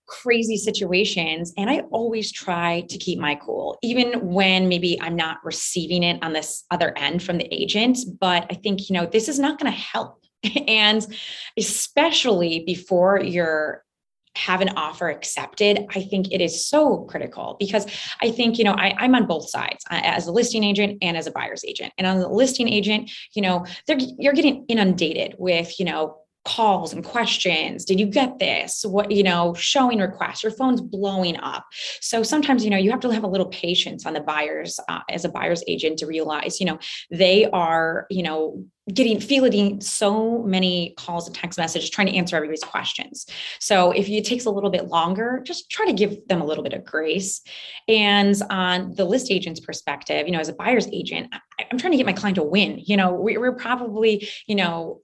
[0.08, 5.36] crazy situations and i always try to keep my cool even when maybe i'm not
[5.44, 9.28] receiving it on this other end from the agent but i think you know this
[9.28, 10.22] is not going to help
[10.66, 11.06] and
[11.56, 13.84] especially before you're
[14.36, 17.86] have an offer accepted i think it is so critical because
[18.22, 21.16] i think you know I, i'm on both sides uh, as a listing agent and
[21.16, 21.92] as a buyer's agent.
[21.98, 26.94] And on the listing agent you know they're you're getting inundated with you know calls
[26.94, 27.84] and questions.
[27.84, 28.82] Did you get this?
[28.82, 30.42] What you know showing requests.
[30.42, 31.66] Your phone's blowing up.
[32.00, 35.00] So sometimes you know you have to have a little patience on the buyers uh,
[35.10, 36.78] as a buyer's agent to realize you know
[37.10, 42.36] they are you know getting fielding so many calls and text messages trying to answer
[42.36, 43.26] everybody's questions.
[43.60, 46.64] So if it takes a little bit longer just try to give them a little
[46.64, 47.42] bit of grace.
[47.86, 51.32] And on the list agent's perspective you know as a buyer's agent
[51.70, 52.80] i'm trying to get my client to win.
[52.84, 55.00] You know we're probably you know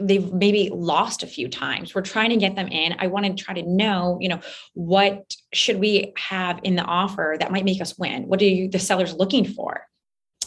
[0.00, 1.94] they've maybe lost a few times.
[1.94, 2.94] We're trying to get them in.
[2.98, 4.40] I want to try to know you know
[4.74, 8.28] what should we have in the offer that might make us win?
[8.28, 9.86] What are you the sellers looking for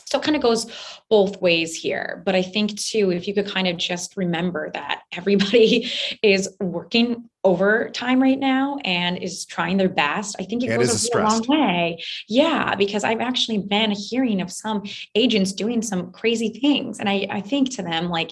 [0.07, 0.65] so it kind of goes
[1.09, 2.23] both ways here.
[2.25, 5.91] But I think too, if you could kind of just remember that everybody
[6.23, 11.17] is working overtime right now and is trying their best, I think it goes a,
[11.17, 12.01] a long way.
[12.29, 16.99] Yeah, because I've actually been hearing of some agents doing some crazy things.
[16.99, 18.31] And I, I think to them, like,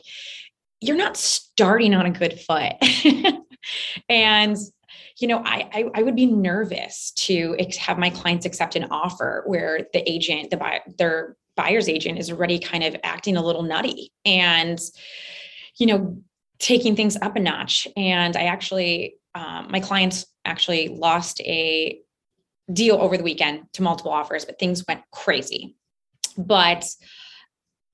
[0.80, 2.76] you're not starting on a good foot.
[4.10, 4.56] and
[5.20, 9.44] you know, I, I, I would be nervous to have my clients accept an offer
[9.46, 13.64] where the agent, the buyer, their buyer's agent is already kind of acting a little
[13.64, 14.80] nutty and
[15.78, 16.18] you know
[16.60, 17.88] taking things up a notch.
[17.98, 22.00] And i actually um, my clients actually lost a
[22.72, 25.76] deal over the weekend to multiple offers but things went crazy.
[26.38, 26.86] But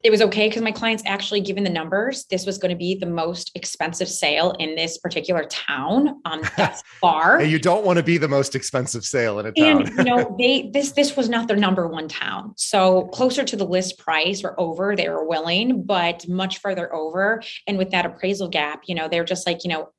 [0.03, 2.95] it was okay because my clients actually given the numbers this was going to be
[2.95, 7.39] the most expensive sale in this particular town um that's far.
[7.39, 9.87] And you don't want to be the most expensive sale in a town.
[9.87, 12.53] and you know they this this was not their number one town.
[12.57, 17.41] So closer to the list price or over they were willing but much further over.
[17.67, 19.89] And with that appraisal gap you know they're just like you know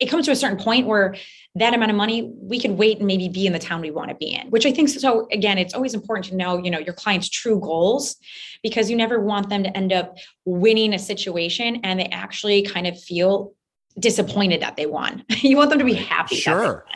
[0.00, 1.14] it comes to a certain point where
[1.54, 4.08] that amount of money we could wait and maybe be in the town we want
[4.08, 6.78] to be in which i think so again it's always important to know you know
[6.78, 8.16] your client's true goals
[8.64, 12.86] because you never want them to end up winning a situation and they actually kind
[12.86, 13.52] of feel
[13.98, 15.24] disappointed that they won.
[15.42, 16.86] You want them to be happy sure.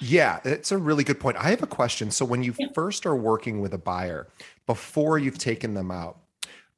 [0.00, 1.36] yeah it's a really good point.
[1.36, 2.10] I have a question.
[2.10, 2.68] So when you yeah.
[2.74, 4.28] first are working with a buyer
[4.66, 6.21] before you've taken them out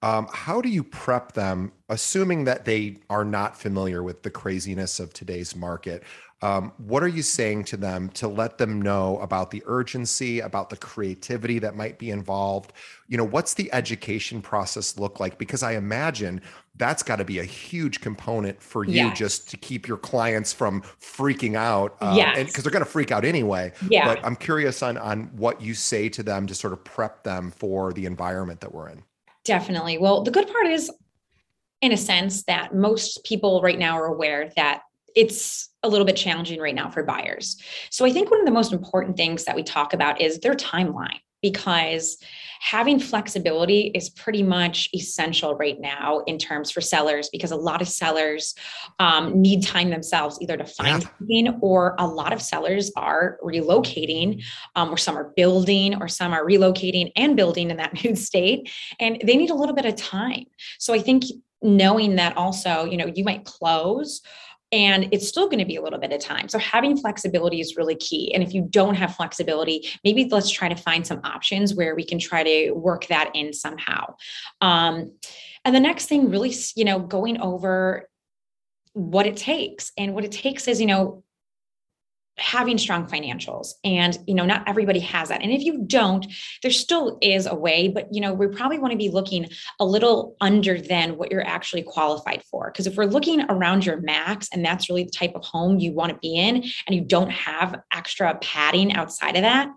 [0.04, 5.00] um, how do you prep them, assuming that they are not familiar with the craziness
[5.00, 6.02] of today's market?
[6.42, 10.68] Um, what are you saying to them to let them know about the urgency, about
[10.68, 12.74] the creativity that might be involved?
[13.08, 15.38] You know, what's the education process look like?
[15.38, 16.42] Because I imagine
[16.76, 19.18] that's got to be a huge component for you yes.
[19.18, 21.96] just to keep your clients from freaking out.
[22.02, 23.72] Uh, yeah, because they're going to freak out anyway.
[23.88, 24.04] Yeah.
[24.04, 27.52] But I'm curious on on what you say to them to sort of prep them
[27.52, 29.02] for the environment that we're in.
[29.44, 29.98] Definitely.
[29.98, 30.90] Well, the good part is,
[31.80, 34.82] in a sense, that most people right now are aware that
[35.14, 37.60] it's a little bit challenging right now for buyers.
[37.90, 40.54] So I think one of the most important things that we talk about is their
[40.54, 42.16] timeline because
[42.62, 47.82] having flexibility is pretty much essential right now in terms for sellers because a lot
[47.82, 48.54] of sellers
[48.98, 51.08] um, need time themselves either to find yeah.
[51.18, 54.42] something or a lot of sellers are relocating
[54.76, 58.70] um, or some are building or some are relocating and building in that new state
[58.98, 60.46] and they need a little bit of time
[60.78, 61.24] so i think
[61.60, 64.22] knowing that also you know you might close
[64.74, 66.48] and it's still going to be a little bit of time.
[66.48, 68.34] So having flexibility is really key.
[68.34, 72.04] And if you don't have flexibility, maybe let's try to find some options where we
[72.04, 74.16] can try to work that in somehow.
[74.60, 75.12] Um,
[75.64, 78.08] and the next thing, really, you know, going over
[78.94, 79.92] what it takes.
[79.98, 81.23] And what it takes is, you know,
[82.36, 83.74] having strong financials.
[83.84, 85.42] And you know not everybody has that.
[85.42, 86.26] And if you don't
[86.62, 89.48] there still is a way but you know we probably want to be looking
[89.80, 92.70] a little under than what you're actually qualified for.
[92.70, 95.92] Because if we're looking around your max and that's really the type of home you
[95.92, 99.68] want to be in and you don't have extra padding outside of that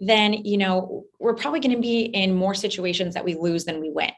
[0.00, 3.80] then you know we're probably going to be in more situations that we lose than
[3.80, 4.10] we win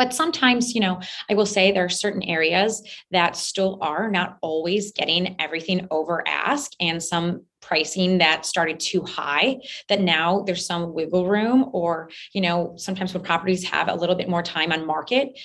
[0.00, 4.38] but sometimes, you know, I will say there are certain areas that still are not
[4.40, 9.58] always getting everything over ask and some pricing that started too high
[9.90, 14.14] that now there's some wiggle room or you know sometimes when properties have a little
[14.16, 15.38] bit more time on market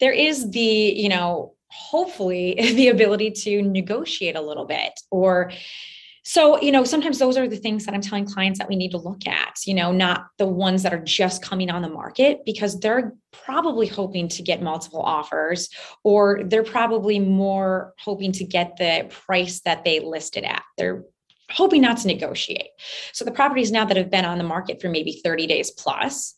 [0.00, 5.52] there is the you know hopefully the ability to negotiate a little bit or
[6.22, 8.90] so, you know, sometimes those are the things that I'm telling clients that we need
[8.90, 12.44] to look at, you know, not the ones that are just coming on the market
[12.44, 15.70] because they're probably hoping to get multiple offers
[16.04, 20.62] or they're probably more hoping to get the price that they listed at.
[20.76, 21.04] They're
[21.50, 22.68] hoping not to negotiate.
[23.12, 26.34] So the properties now that have been on the market for maybe 30 days plus,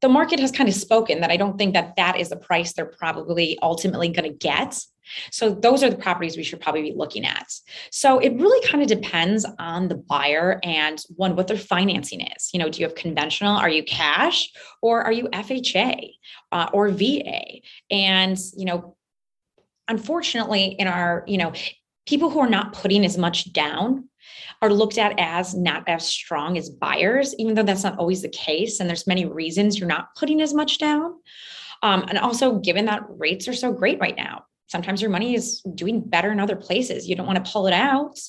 [0.00, 2.72] the market has kind of spoken that I don't think that that is the price
[2.72, 4.82] they're probably ultimately going to get.
[5.30, 7.46] So those are the properties we should probably be looking at.
[7.90, 12.50] So it really kind of depends on the buyer and one what their financing is.
[12.52, 13.56] You know, do you have conventional?
[13.56, 14.50] Are you cash
[14.82, 16.12] or are you FHA
[16.52, 17.60] uh, or VA?
[17.90, 18.96] And you know,
[19.88, 21.52] unfortunately, in our you know,
[22.06, 24.08] people who are not putting as much down
[24.62, 28.28] are looked at as not as strong as buyers, even though that's not always the
[28.28, 28.80] case.
[28.80, 31.14] And there's many reasons you're not putting as much down.
[31.82, 35.60] Um, and also, given that rates are so great right now, sometimes your money is
[35.74, 37.08] doing better in other places.
[37.08, 38.20] You don't want to pull it out,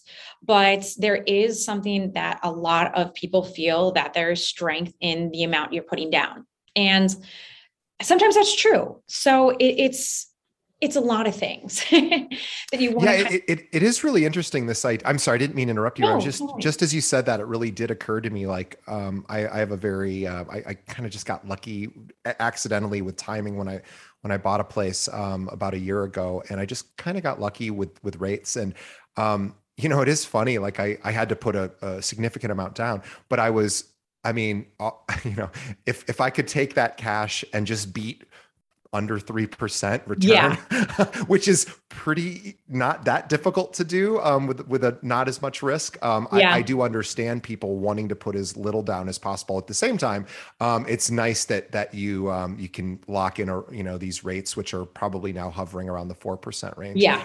[0.42, 5.44] but there is something that a lot of people feel that there's strength in the
[5.44, 6.48] amount you're putting down.
[6.76, 7.16] And
[8.02, 9.04] sometimes that's true.
[9.08, 10.31] So it, it's
[10.82, 13.08] it's a lot of things that you want.
[13.08, 14.66] Yeah, it, it, it is really interesting.
[14.66, 15.04] This site.
[15.06, 16.06] I'm sorry, I didn't mean to interrupt you.
[16.06, 16.58] No, just no.
[16.60, 18.48] just as you said that, it really did occur to me.
[18.48, 21.92] Like, um, I, I have a very, uh, I, I kind of just got lucky
[22.26, 23.82] accidentally with timing when I
[24.22, 27.22] when I bought a place um, about a year ago, and I just kind of
[27.24, 28.56] got lucky with with rates.
[28.56, 28.74] And
[29.18, 30.58] um, you know, it is funny.
[30.58, 33.86] Like, I I had to put a, a significant amount down, but I was
[34.24, 34.92] I mean, uh,
[35.24, 35.50] you know,
[35.86, 38.24] if if I could take that cash and just beat
[38.94, 40.56] under 3% return, yeah.
[41.28, 45.64] which is pretty not that difficult to do um, with, with a not as much
[45.64, 46.04] risk.
[46.04, 46.54] Um, yeah.
[46.54, 49.58] I, I, do understand people wanting to put as little down as possible.
[49.58, 50.26] At the same time,
[50.60, 54.26] um, it's nice that that you um, you can lock in or you know these
[54.26, 56.98] rates, which are probably now hovering around the 4% range.
[56.98, 57.24] Yeah.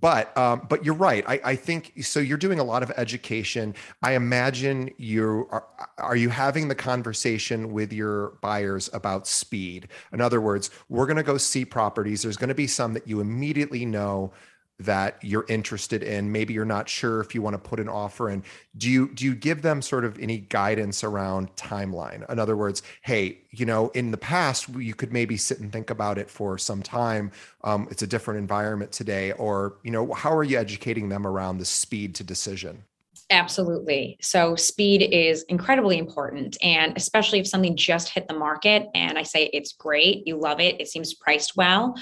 [0.00, 1.24] But um, but you're right.
[1.26, 2.20] I, I think so.
[2.20, 3.74] You're doing a lot of education.
[4.02, 5.64] I imagine you are.
[5.98, 9.88] Are you having the conversation with your buyers about speed?
[10.12, 12.22] In other words, we're going to go see properties.
[12.22, 14.32] There's going to be some that you immediately know
[14.80, 18.30] that you're interested in maybe you're not sure if you want to put an offer
[18.30, 18.42] in
[18.76, 22.82] do you do you give them sort of any guidance around timeline in other words
[23.02, 26.56] hey you know in the past you could maybe sit and think about it for
[26.56, 27.30] some time
[27.64, 31.58] um, it's a different environment today or you know how are you educating them around
[31.58, 32.84] the speed to decision
[33.30, 34.16] Absolutely.
[34.22, 36.56] So, speed is incredibly important.
[36.62, 40.60] And especially if something just hit the market and I say it's great, you love
[40.60, 41.94] it, it seems priced well,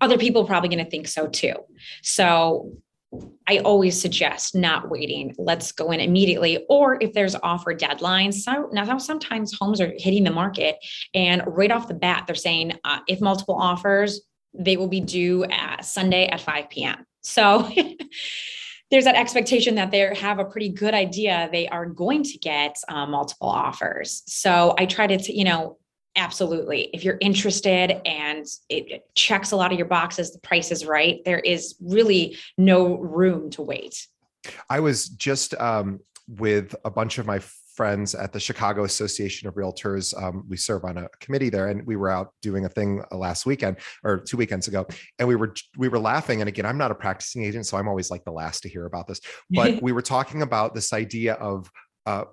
[0.00, 1.54] other people probably going to think so too.
[2.02, 2.72] So
[3.46, 5.34] I always suggest not waiting.
[5.36, 6.64] Let's go in immediately.
[6.68, 10.76] Or if there's offer deadlines, so now sometimes homes are hitting the market
[11.12, 14.20] and right off the bat, they're saying uh, if multiple offers,
[14.54, 17.04] they will be due at Sunday at 5 p.m.
[17.22, 17.68] So
[18.90, 22.76] there's that expectation that they have a pretty good idea they are going to get
[22.88, 24.22] uh, multiple offers.
[24.26, 25.78] So I try to, you know,
[26.16, 26.90] Absolutely.
[26.92, 31.20] If you're interested and it checks a lot of your boxes, the price is right,
[31.24, 34.06] there is really no room to wait.
[34.68, 37.40] I was just um, with a bunch of my
[37.74, 40.12] friends at the Chicago Association of Realtors.
[40.20, 43.16] Um, we serve on a committee there, and we were out doing a thing uh,
[43.16, 44.86] last weekend or two weekends ago,
[45.18, 46.40] and we were we were laughing.
[46.40, 48.86] And again, I'm not a practicing agent, so I'm always like the last to hear
[48.86, 49.20] about this.
[49.48, 51.70] But we were talking about this idea of
[52.06, 52.24] uh,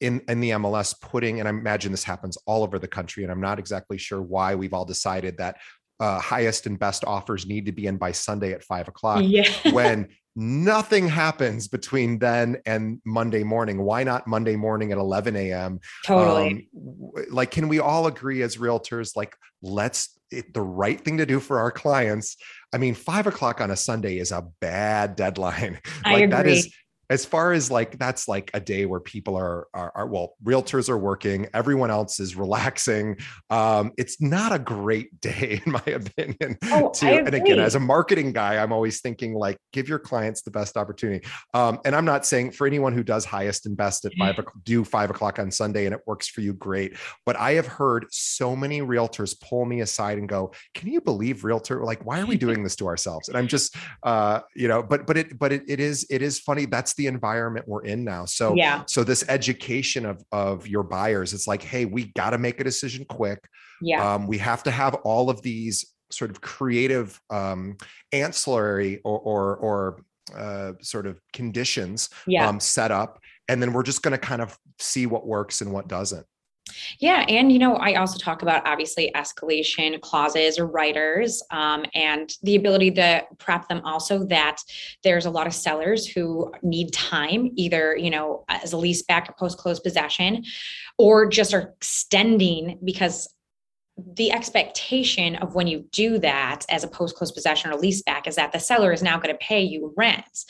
[0.00, 3.32] in in the MLS putting, and I imagine this happens all over the country, and
[3.32, 5.56] I'm not exactly sure why we've all decided that
[6.00, 9.22] uh, highest and best offers need to be in by Sunday at five o'clock.
[9.24, 9.50] Yeah.
[9.72, 10.08] when
[10.38, 13.82] nothing happens between then and Monday morning.
[13.82, 15.80] Why not Monday morning at 11 a.m.?
[16.06, 16.68] Totally.
[16.76, 21.26] Um, like, can we all agree as realtors, like, let's it, the right thing to
[21.26, 22.36] do for our clients?
[22.72, 25.80] I mean, five o'clock on a Sunday is a bad deadline.
[26.04, 26.36] I like agree.
[26.36, 26.72] that is
[27.10, 30.88] as far as like that's like a day where people are, are, are well realtors
[30.88, 33.16] are working everyone else is relaxing
[33.50, 37.80] um it's not a great day in my opinion oh, to and again as a
[37.80, 42.04] marketing guy i'm always thinking like give your clients the best opportunity um and i'm
[42.04, 45.50] not saying for anyone who does highest and best at five do five o'clock on
[45.50, 49.64] sunday and it works for you great but i have heard so many realtors pull
[49.64, 52.86] me aside and go can you believe realtor like why are we doing this to
[52.86, 53.28] ourselves?
[53.28, 56.38] And i'm just uh you know but but it but it, it is it is
[56.38, 58.26] funny that's the environment we're in now.
[58.26, 58.82] So yeah.
[58.86, 62.64] So this education of of your buyers, it's like, hey, we got to make a
[62.64, 63.38] decision quick.
[63.80, 64.14] Yeah.
[64.14, 67.78] Um, we have to have all of these sort of creative um,
[68.12, 70.02] ancillary or or, or
[70.36, 72.46] uh, sort of conditions yeah.
[72.46, 73.18] um, set up,
[73.48, 76.26] and then we're just going to kind of see what works and what doesn't.
[76.98, 77.24] Yeah.
[77.28, 82.56] And, you know, I also talk about obviously escalation clauses or riders um, and the
[82.56, 84.58] ability to prep them also that
[85.04, 89.28] there's a lot of sellers who need time, either, you know, as a lease back
[89.28, 90.44] or post close possession,
[90.98, 93.28] or just are extending because
[94.14, 98.26] the expectation of when you do that as a post close possession or lease back
[98.26, 100.44] is that the seller is now going to pay you rent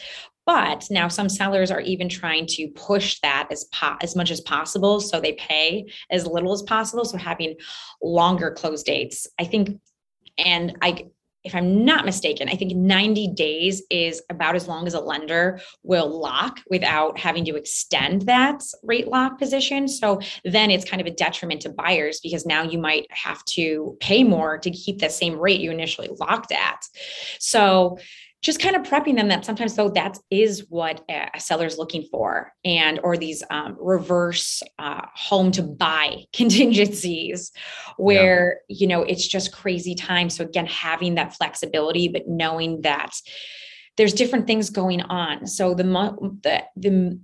[0.48, 4.40] but now some sellers are even trying to push that as po- as much as
[4.40, 7.04] possible, so they pay as little as possible.
[7.04, 7.56] So having
[8.02, 9.78] longer close dates, I think,
[10.38, 11.04] and I
[11.44, 15.60] if I'm not mistaken, I think 90 days is about as long as a lender
[15.82, 19.86] will lock without having to extend that rate lock position.
[19.86, 23.96] So then it's kind of a detriment to buyers because now you might have to
[24.00, 26.84] pay more to keep the same rate you initially locked at.
[27.38, 27.98] So
[28.40, 32.04] just kind of prepping them that sometimes though that is what a seller is looking
[32.10, 37.52] for and or these um, reverse uh, home to buy contingencies
[37.96, 38.76] where yeah.
[38.80, 43.10] you know it's just crazy time so again having that flexibility but knowing that
[43.96, 45.82] there's different things going on so the
[46.42, 47.18] the the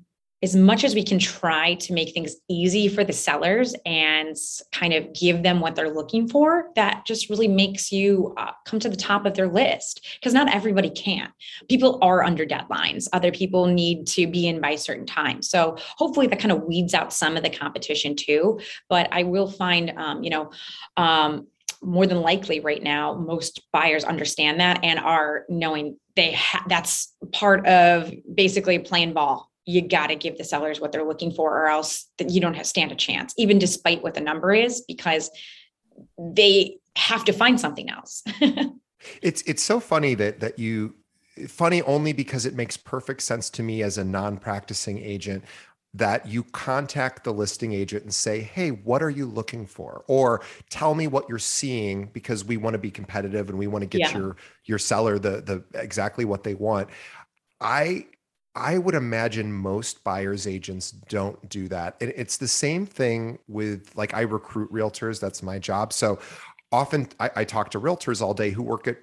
[0.44, 4.36] as much as we can try to make things easy for the sellers and
[4.72, 8.78] kind of give them what they're looking for, that just really makes you uh, come
[8.78, 11.32] to the top of their list because not everybody can.
[11.70, 15.48] People are under deadlines, other people need to be in by a certain times.
[15.48, 18.60] So hopefully that kind of weeds out some of the competition too.
[18.90, 20.50] But I will find, um, you know,
[20.98, 21.46] um,
[21.82, 27.14] more than likely right now most buyers understand that and are knowing they ha- that's
[27.32, 31.50] part of basically playing ball you got to give the sellers what they're looking for
[31.50, 35.30] or else you don't have stand a chance even despite what the number is because
[36.18, 38.22] they have to find something else
[39.22, 40.94] it's it's so funny that that you
[41.48, 45.44] funny only because it makes perfect sense to me as a non-practicing agent
[45.94, 50.42] that you contact the listing agent and say, "Hey, what are you looking for?" or
[50.68, 53.86] "Tell me what you're seeing because we want to be competitive and we want to
[53.86, 54.18] get yeah.
[54.18, 56.88] your your seller the the exactly what they want."
[57.60, 58.06] I
[58.54, 61.96] I would imagine most buyers agents don't do that.
[62.00, 65.92] And it's the same thing with like I recruit realtors, that's my job.
[65.92, 66.20] So
[66.74, 68.96] often I, I, talk to realtors all day who work at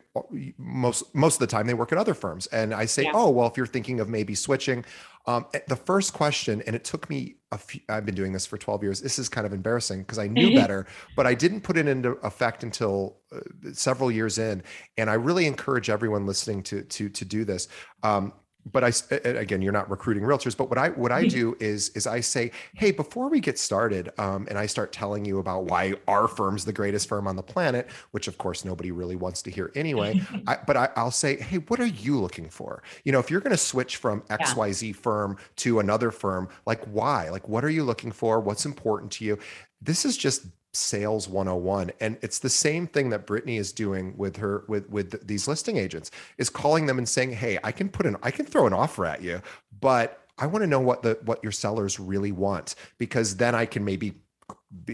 [0.58, 3.12] most most of the time they work at other firms and i say yeah.
[3.14, 4.84] oh well if you're thinking of maybe switching
[5.26, 8.46] um, eh, the first question and it took me a few i've been doing this
[8.46, 10.86] for 12 years this is kind of embarrassing because i knew better
[11.16, 13.40] but i didn't put it into effect until uh,
[13.72, 14.62] several years in
[14.98, 17.70] and i really encourage everyone listening to to to do this
[18.04, 18.34] um,
[18.66, 18.92] but I
[19.28, 20.56] again, you're not recruiting realtors.
[20.56, 21.30] But what I what I mm-hmm.
[21.30, 25.26] do is is I say, hey, before we get started, um, and I start telling
[25.26, 28.92] you about why our firm's the greatest firm on the planet, which of course nobody
[28.92, 30.22] really wants to hear anyway.
[30.48, 32.84] I, but I, will say, hey, what are you looking for?
[33.04, 36.50] You know, if you're going to switch from X Y Z firm to another firm,
[36.66, 37.30] like why?
[37.30, 38.40] Like what are you looking for?
[38.40, 39.40] What's important to you?
[39.82, 44.38] This is just sales 101 and it's the same thing that brittany is doing with
[44.38, 48.06] her with with these listing agents is calling them and saying hey i can put
[48.06, 49.42] an i can throw an offer at you
[49.82, 53.66] but i want to know what the what your sellers really want because then i
[53.66, 54.14] can maybe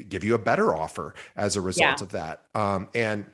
[0.10, 2.04] give you a better offer as a result yeah.
[2.04, 3.26] of that um, and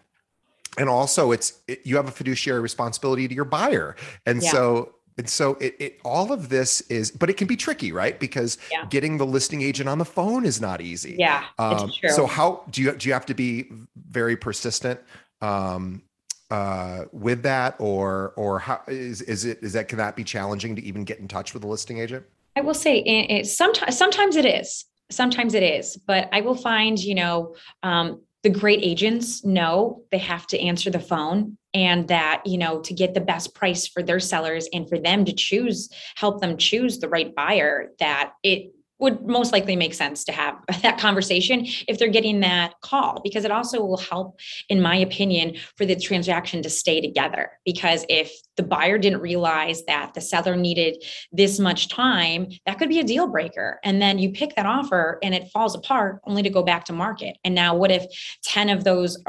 [0.78, 4.52] and also it's it, you have a fiduciary responsibility to your buyer and yeah.
[4.52, 8.20] so and so it, it all of this is but it can be tricky right?
[8.20, 8.86] Because yeah.
[8.90, 11.16] getting the listing agent on the phone is not easy.
[11.18, 12.10] Yeah um, true.
[12.10, 15.00] so how do you do you have to be very persistent
[15.42, 16.02] um,
[16.50, 17.76] uh, with that?
[17.80, 21.20] Or or how is is it is that can that be challenging to even get
[21.20, 22.26] in touch with a listing agent?
[22.56, 24.86] I will say it, it sometimes sometimes it is.
[25.12, 25.98] Sometimes it is.
[25.98, 30.92] But i will find you know um, the great agents know they have to answer
[30.92, 34.88] the phone and that you know to get the best price for their sellers and
[34.88, 38.72] for them to choose help them choose the right buyer that it
[39.04, 43.46] would most likely make sense to have that conversation if they're getting that call because
[43.46, 44.40] it also will help
[44.70, 47.52] in my opinion for the transaction to stay together.
[47.66, 52.90] Because if the buyer didn't realize that the seller needed this much time that could
[52.90, 53.80] be a deal breaker.
[53.84, 56.94] And then you pick that offer and it falls apart only to go back to
[56.94, 57.38] market.
[57.44, 58.06] And now what if
[58.44, 59.22] 10 of those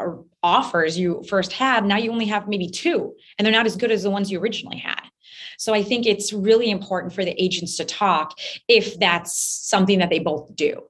[0.42, 3.90] offers you first had now you only have maybe two and they're not as good
[3.90, 5.00] as the ones you originally had
[5.64, 8.38] so I think it's really important for the agents to talk
[8.68, 9.34] if that's
[9.66, 10.82] something that they both do.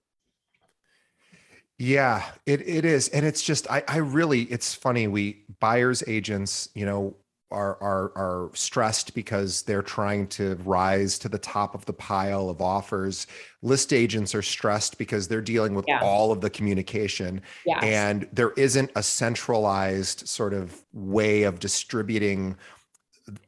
[1.79, 3.07] Yeah, it it is.
[3.11, 7.15] And it's just I I really it's funny we buyers agents, you know,
[7.53, 12.51] are are are stressed because they're trying to rise to the top of the pile
[12.51, 13.29] of offers.
[13.63, 16.01] List agents are stressed because they're dealing with yeah.
[16.03, 17.79] all of the communication yes.
[17.83, 22.57] and there isn't a centralized sort of way of distributing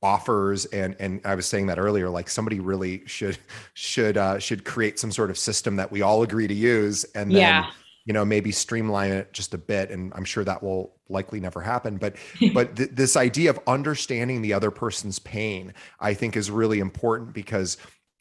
[0.03, 3.37] offers and and I was saying that earlier like somebody really should
[3.75, 7.31] should uh should create some sort of system that we all agree to use and
[7.31, 7.71] then yeah.
[8.07, 11.61] you know maybe streamline it just a bit and I'm sure that will likely never
[11.61, 12.17] happen but
[12.55, 17.35] but th- this idea of understanding the other person's pain I think is really important
[17.35, 17.77] because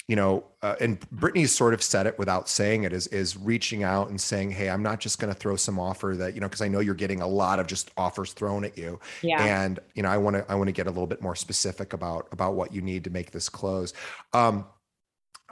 [0.07, 3.83] you know, uh, and Brittany's sort of said it without saying it is is reaching
[3.83, 6.47] out and saying, "Hey, I'm not just going to throw some offer that you know,
[6.47, 9.43] because I know you're getting a lot of just offers thrown at you, yeah.
[9.43, 11.93] and you know, I want to I want to get a little bit more specific
[11.93, 13.93] about about what you need to make this close."
[14.33, 14.67] Um,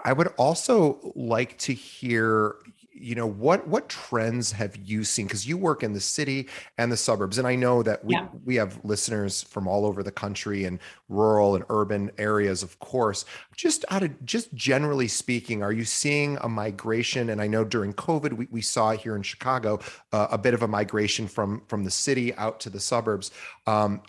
[0.06, 2.56] I would also like to hear
[3.04, 5.26] you know what what trends have you seen?
[5.28, 6.48] Because you work in the city
[6.78, 8.28] and the suburbs and i know that we Yeah.
[8.46, 10.80] we have listeners from all over the country and
[11.10, 13.26] rural and urban areas of course.
[13.56, 17.30] Just out of just generally speaking are you seeing a migration?
[17.30, 19.80] And i know during covid we, we saw here in chicago
[20.14, 23.32] uh, a bit of a migration from from the city out to the suburbs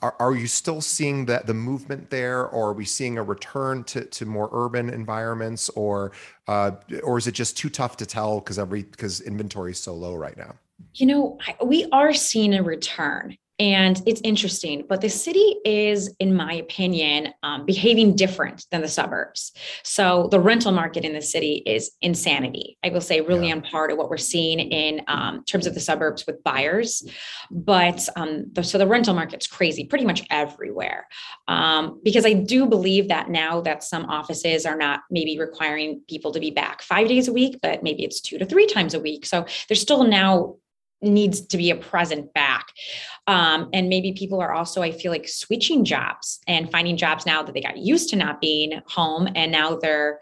[0.03, 2.47] are, are you still seeing that the movement there?
[2.47, 5.69] Or are we seeing a return to, more urban environments?
[5.71, 6.13] Or
[6.49, 10.37] uh, or is it just too tough to tell because inventory is so low right
[10.37, 10.55] now?
[10.95, 16.35] You know, we are seeing a return and it's interesting, but the city is, in
[16.35, 19.53] my opinion, um, behaving different than the suburbs.
[19.85, 22.79] So the rental market in the city is insanity.
[22.85, 23.55] I will say, really Yeah.
[23.55, 27.09] on par to what we're seeing in um, terms of the suburbs with buyers.
[27.51, 31.07] But um, the, so the rental market's crazy pretty much everywhere.
[31.47, 36.33] Um, because I do believe that now that some offices are not maybe requiring people
[36.33, 39.01] to be back five days a week, but maybe it's two to three times a
[39.01, 39.27] week.
[39.27, 40.57] So there's still now
[41.03, 42.69] needs to be a present back.
[43.27, 47.43] Um, and maybe people are also, I feel like, switching jobs and finding jobs now
[47.43, 50.21] that they got used to not being home and now they're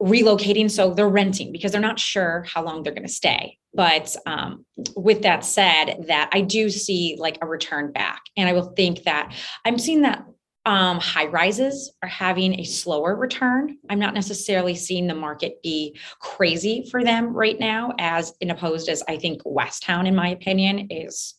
[0.00, 0.70] relocating.
[0.70, 3.58] So they're renting because they're not sure how long they're going to stay.
[3.72, 8.22] But um, with that said, that I do see like a return back.
[8.36, 9.34] And I will think that
[9.64, 10.24] I'm seeing that
[10.66, 13.76] um, high rises are having a slower return.
[13.90, 18.88] I'm not necessarily seeing the market be crazy for them right now, as in opposed
[18.88, 21.34] as I think West Town, in my opinion, is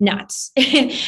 [0.00, 0.52] nuts.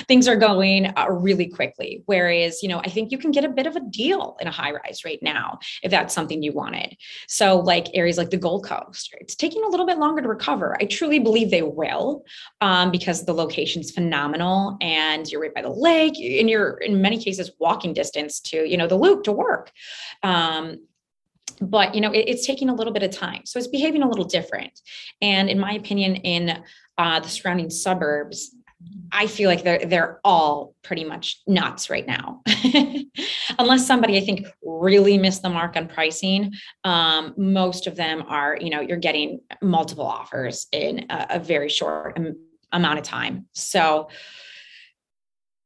[0.09, 2.03] Things are going uh, really quickly.
[2.07, 4.51] Whereas, you know, I think you can get a bit of a deal in a
[4.51, 6.97] high rise right now if that's something you wanted.
[7.29, 10.77] So, like areas like the Gold Coast, it's taking a little bit longer to recover.
[10.81, 12.25] I truly believe they will
[12.61, 17.23] um, because the location's phenomenal and you're right by the lake and you're in many
[17.23, 19.73] cases walking distance to, you know, the loop to work.
[20.23, 20.79] Um,
[21.61, 24.09] but you know it- it's taking a little bit of time so it's behaving a
[24.09, 24.81] little different
[25.21, 26.63] and in my opinion in
[26.99, 28.55] uh, the surrounding suburbs
[29.13, 32.43] i feel like they're they're all pretty much nuts right now.
[33.59, 36.53] Unless somebody i think really missed the mark on pricing
[36.85, 41.69] um, most of them are you know you're getting multiple offers in a, a very
[41.69, 42.37] short am-
[42.75, 43.47] amount of time.
[43.53, 44.09] So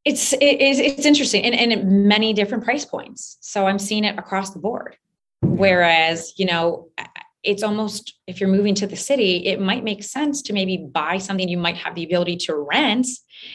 [0.05, 3.37] it's it is it's interesting and, and at many different price points.
[3.41, 4.97] So i'm seeing it across the board.
[5.41, 6.89] Whereas, you know,
[7.49, 11.17] it's almost if you're moving to the city, it might make sense to maybe buy
[11.17, 13.07] something you might have the ability to rent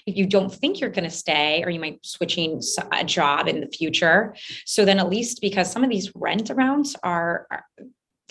[0.07, 2.59] if you don't think you're going to stay, or you might switching
[2.91, 4.35] a job in the future.
[4.65, 7.65] So then, at least because some of these rent arounds are, are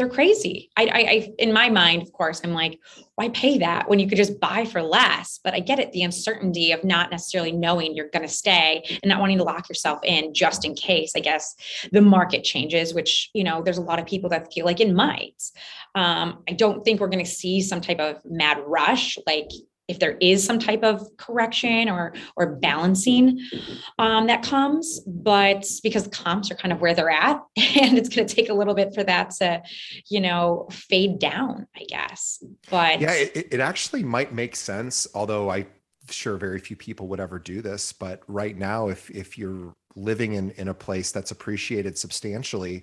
[0.03, 0.68] they're crazy.
[0.76, 2.80] I, I, I, in my mind, of course, I'm like,
[3.14, 5.38] why pay that when you could just buy for less?
[5.44, 9.09] But I get it, the uncertainty of not necessarily knowing you're going to stay and
[9.09, 11.12] not wanting to lock yourself in just in case.
[11.14, 11.55] I guess
[11.92, 14.92] the market changes, which, you know, there's a lot of people that feel like it
[14.92, 15.40] might.
[15.94, 19.50] Um, I don't think we're going to see some type of mad rush, like
[19.93, 23.38] if there is some type of correction or or balancing
[23.99, 28.26] um, that comes, but because comps are kind of where they're at, and it's going
[28.26, 29.62] to take a little bit for that to,
[30.09, 32.43] you know, fade down, I guess.
[32.70, 35.66] But yeah it, it- it actually might make sense although i
[36.09, 40.32] sure very few people would ever do this but right now if if you're living
[40.34, 42.82] in in a place that's appreciated substantially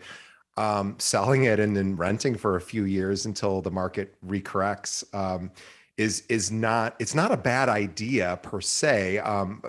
[0.58, 5.52] um, selling it and then renting for a few years until the market recorrects um,
[6.00, 9.62] is is not it's not a bad idea per se um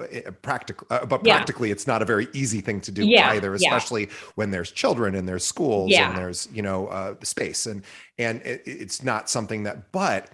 [0.42, 1.34] practically uh, but Yeah.
[1.36, 3.56] practically it's not a very easy thing to do Yeah, either yeah.
[3.56, 6.08] especially when there's children and there's schools Yeah.
[6.08, 7.82] and there's you know uh, space and
[8.16, 10.30] and it, it's not something that but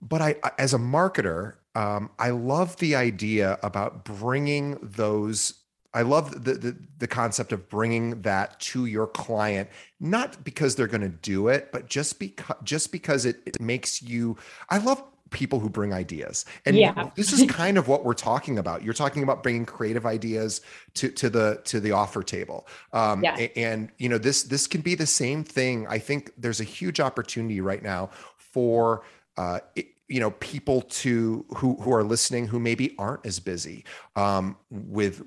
[0.00, 5.61] but I, I- as a marketer, um, I love the idea about bringing those.
[5.94, 9.68] I love the, the the concept of bringing that to your client,
[10.00, 14.02] not because they're going to do it, but just because just because it, it makes
[14.02, 14.36] you.
[14.70, 17.08] I love people who bring ideas, and Yeah.
[17.14, 18.82] this is kind of what we're talking about.
[18.82, 20.60] You're talking about bringing creative ideas
[20.94, 23.36] to to the to the offer table, um, Yeah.
[23.56, 25.86] and you know this this can be the same thing.
[25.88, 29.04] I think there's a huge opportunity right now for
[29.36, 29.60] uh,
[30.08, 33.84] you know people to who who are listening who maybe aren't as busy
[34.16, 35.22] um, with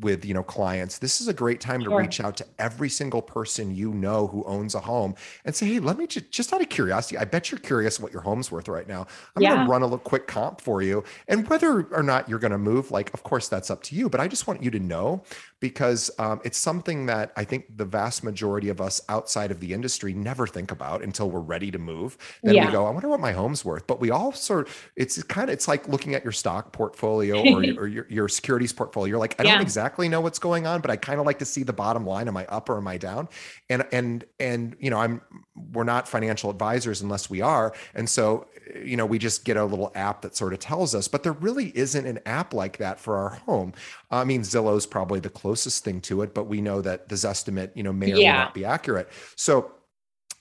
[0.00, 0.98] with you know clients.
[0.98, 4.44] This is a great time to reach out to every single person you know who
[4.44, 5.14] owns a home
[5.44, 7.18] and say, hey, let me just just out of curiosity.
[7.18, 9.06] I bet you're curious what your home's worth right now.
[9.36, 12.38] I'm going to run a little quick comp for you, and whether or not you're
[12.38, 14.08] going to move, like of course that's up to you.
[14.08, 15.22] But I just want you to know
[15.62, 19.72] because um, it's something that I think the vast majority of us outside of the
[19.72, 22.18] industry never think about until we're ready to move.
[22.42, 22.66] Then Yeah.
[22.66, 23.86] we go, I wonder what my home's worth.
[23.86, 27.38] but we all sort of, it's kind of, it's like looking at your stock portfolio
[27.54, 29.10] or, your, or your, your, securities portfolio.
[29.10, 29.52] You're like, I yeah.
[29.52, 32.04] don't exactly know what's going on, but I kind of like to see the bottom
[32.04, 32.26] line.
[32.26, 33.28] Am I up or am I down?
[33.70, 35.20] And, and, and, you know, I'm,
[35.54, 37.72] we're not financial advisors unless we are.
[37.94, 38.48] And so,
[38.84, 41.32] you know, we just get a little app that sort of tells us, but there
[41.34, 43.74] really isn't an app like that for our home.
[44.10, 47.14] I mean, Zillow is probably the closest thing to it, but we know that the
[47.14, 48.32] Zestimate, you know, may or yeah.
[48.32, 49.08] may not be accurate.
[49.36, 49.72] So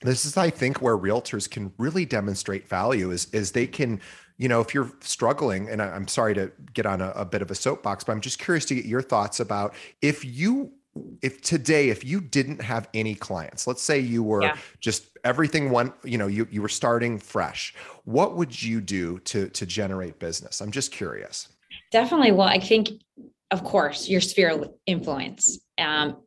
[0.01, 4.01] this is, I think, where realtors can really demonstrate value is, is they can,
[4.37, 7.41] you know, if you're struggling, and I, am sorry to get on a, a bit
[7.41, 10.71] of a soapbox, but I'm just curious to get your thoughts about if you
[11.21, 14.57] if today if you didn't have any clients let's say you were yeah.
[14.81, 19.47] just everything went you know you you were starting fresh what would you do to
[19.49, 21.47] to generate business i'm just curious
[21.91, 22.89] definitely well i think
[23.51, 25.59] of course your sphere of influence.
[25.77, 26.17] Um,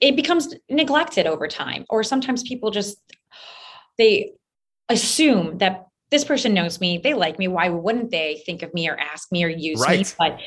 [0.00, 2.96] it becomes neglected over time or sometimes people just
[3.98, 4.32] they
[4.88, 8.88] assume that this person knows me they like me why wouldn't they think of me
[8.88, 10.00] or ask me or use right.
[10.00, 10.40] me but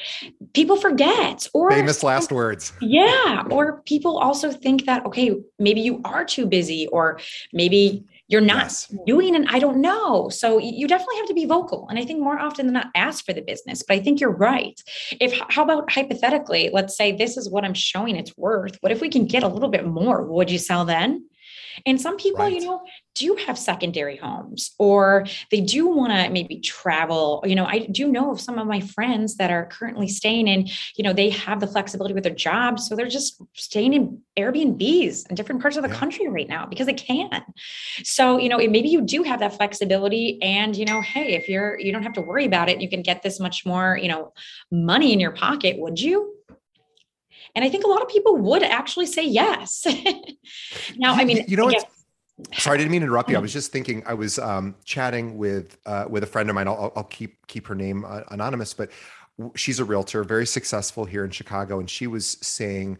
[0.53, 2.73] people forget or famous last words.
[2.81, 7.19] Yeah or people also think that okay maybe you are too busy or
[7.53, 8.93] maybe you're not yes.
[9.05, 10.29] doing and i don't know.
[10.29, 13.25] So you definitely have to be vocal and i think more often than not ask
[13.25, 14.79] for the business but i think you're right.
[15.19, 19.01] If how about hypothetically let's say this is what i'm showing it's worth what if
[19.01, 20.23] we can get a little bit more?
[20.23, 21.25] Would you sell then
[21.85, 22.53] and some people, right.
[22.53, 22.81] you know,
[23.15, 27.43] do have secondary homes or they do want to maybe travel.
[27.45, 30.67] You know, I do know of some of my friends that are currently staying in,
[30.95, 32.87] you know, they have the flexibility with their jobs.
[32.87, 35.95] So they're just staying in Airbnbs in different parts of the yeah.
[35.95, 37.43] country right now because they can.
[38.03, 41.79] So, you know, maybe you do have that flexibility and, you know, hey, if you're,
[41.79, 44.33] you don't have to worry about it, you can get this much more, you know,
[44.71, 45.77] money in your pocket.
[45.79, 46.36] Would you?
[47.57, 49.83] And I think a lot of people would actually say yes.
[50.95, 51.71] now, I mean, you know,
[52.53, 53.35] sorry, I didn't mean to interrupt you.
[53.35, 54.03] I was just thinking.
[54.05, 56.67] I was um, chatting with uh, with a friend of mine.
[56.67, 58.91] I'll, I'll keep keep her name uh, anonymous, but
[59.55, 62.99] she's a realtor, very successful here in Chicago, and she was saying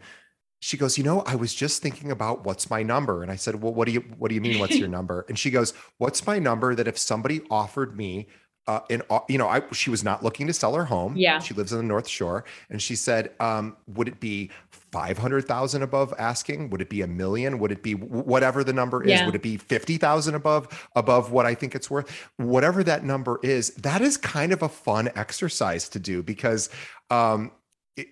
[0.58, 3.22] she goes, you know, I was just thinking about what's my number.
[3.22, 4.58] And I said, well, what do you, what do you mean?
[4.58, 5.24] What's your number?
[5.28, 8.26] And she goes, what's my number that if somebody offered me
[8.68, 11.16] uh, in you know, I she was not looking to sell her home.
[11.16, 15.16] Yeah, she lives on the North Shore, and she said, um, "Would it be five
[15.16, 16.68] hundred thousand above asking?
[16.68, 17.58] Would it be a million?
[17.58, 19.10] Would it be whatever the number is?
[19.10, 19.24] Yeah.
[19.26, 22.10] Would it be fifty thousand above above what I think it's worth?
[22.36, 26.68] Whatever that number is, that is kind of a fun exercise to do because,
[27.10, 27.50] um,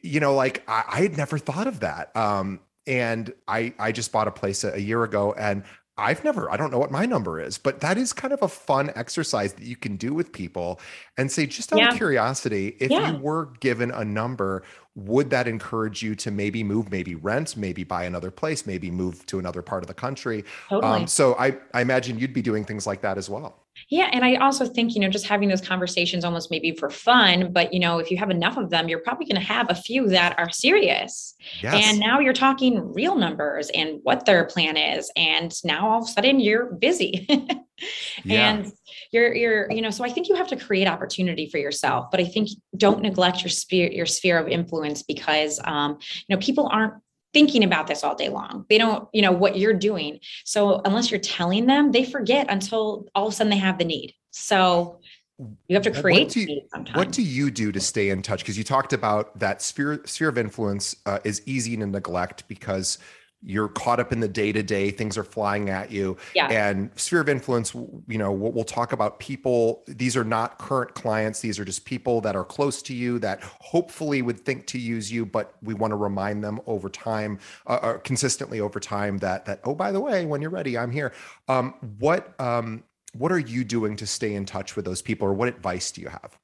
[0.02, 2.16] you know, like I, I had never thought of that.
[2.16, 5.64] Um, and I I just bought a place a, a year ago, and
[5.98, 8.48] I've never, I don't know what my number is, but that is kind of a
[8.48, 10.78] fun exercise that you can do with people
[11.16, 11.90] and say, just out yeah.
[11.90, 13.12] of curiosity, if yeah.
[13.12, 14.62] you were given a number,
[14.96, 19.24] would that encourage you to maybe move, maybe rent, maybe buy another place, maybe move
[19.26, 20.42] to another part of the country?
[20.70, 21.00] Totally.
[21.02, 23.62] Um, so I, I imagine you'd be doing things like that as well.
[23.90, 24.08] Yeah.
[24.10, 27.74] And I also think, you know, just having those conversations almost maybe for fun, but,
[27.74, 30.08] you know, if you have enough of them, you're probably going to have a few
[30.08, 31.34] that are serious.
[31.62, 31.84] Yes.
[31.86, 35.12] And now you're talking real numbers and what their plan is.
[35.14, 37.28] And now all of a sudden you're busy.
[38.24, 38.50] yeah.
[38.50, 38.72] And
[39.12, 42.20] you're, you're, you know, so I think you have to create opportunity for yourself, but
[42.20, 45.98] I think don't neglect your sphere, your sphere of influence because, um,
[46.28, 46.94] you know, people aren't
[47.32, 48.64] thinking about this all day long.
[48.70, 50.20] They don't, you know, what you're doing.
[50.44, 53.84] So unless you're telling them, they forget until all of a sudden they have the
[53.84, 54.14] need.
[54.30, 55.00] So
[55.38, 56.60] you have to create what do you,
[56.94, 60.30] what do you do to stay in touch because you talked about that sphere sphere
[60.30, 62.98] of influence uh, is easy to neglect because
[63.46, 66.16] you're caught up in the day to day things are flying at you.
[66.34, 66.48] Yeah.
[66.48, 69.84] and sphere of influence you know we'll, we'll, talk about people.
[69.86, 71.40] These are not current clients.
[71.40, 75.10] These are just people that are close to you that hopefully would think to use
[75.10, 79.44] you but we want to remind them over time uh, uh, consistently over time that
[79.46, 81.12] that oh by the way when you're ready i'm here.
[81.48, 82.82] Um, what um,
[83.18, 86.00] what are you doing to stay in touch with those people or what advice do
[86.00, 86.38] you have?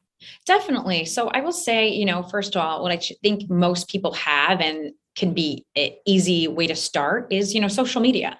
[0.46, 1.04] Definitely.
[1.04, 4.60] So I will say, you know, first of all, what I think most people have,
[4.60, 8.38] and can be an easy way to start is you know social media.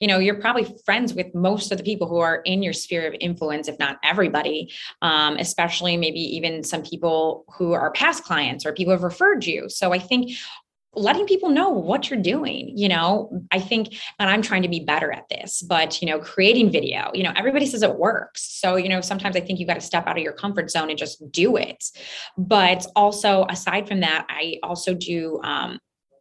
[0.00, 3.06] You know you're probably friends with most of the people who are in your sphere
[3.06, 8.66] of influence if not everybody um, especially maybe even some people who are past clients
[8.66, 9.68] or people have referred you.
[9.68, 10.32] So i think
[10.96, 14.80] letting people know what you're doing you know i think and i'm trying to be
[14.80, 18.42] better at this but you know creating video you know everybody says it works.
[18.60, 20.90] So you know sometimes i think you got to step out of your comfort zone
[20.90, 21.84] and just do it.
[22.36, 25.78] But also aside from that i also do um,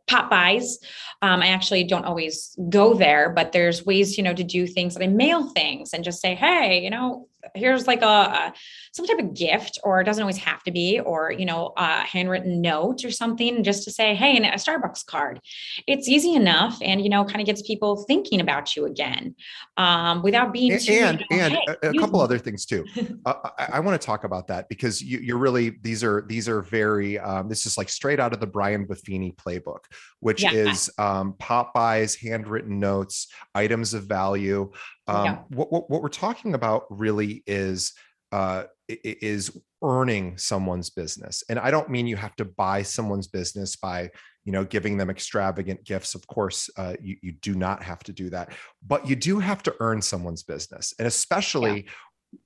[0.08, 0.80] pop-bys.
[1.22, 4.93] Um, I actually don't always go there, but there's ways, you know, to do things
[4.93, 8.54] that I mail things and just say, hey, you know, here's like a, a,
[8.91, 12.02] some type of gift or it doesn't always have to be or you know a
[12.02, 15.39] handwritten note or something just to say hey and a starbucks card.
[15.88, 19.36] It's easy enough and you know kind of gets people thinking about you again
[19.78, 22.86] um, without being too, and you know, and hey, a, a couple other things too.
[23.26, 26.50] Uh, i, I want to talk about that because you, are really these are these
[26.50, 29.80] are very um, this is like straight out of the brian buffini playbook
[30.20, 30.52] which yeah.
[30.52, 34.70] is um, pop-bys handwritten notes items of value
[35.08, 35.38] um, yeah.
[35.49, 37.93] what, what, what we're talking about really is
[38.32, 43.76] uh, is earning someone's business, and I don't mean you have to buy someone's business
[43.76, 44.10] by
[44.45, 46.16] you know giving them extravagant gifts.
[46.16, 48.54] Of course, uh, you you do not have to do that,
[48.86, 51.82] but you do have to earn someone's business, and especially.
[51.86, 51.91] Yeah.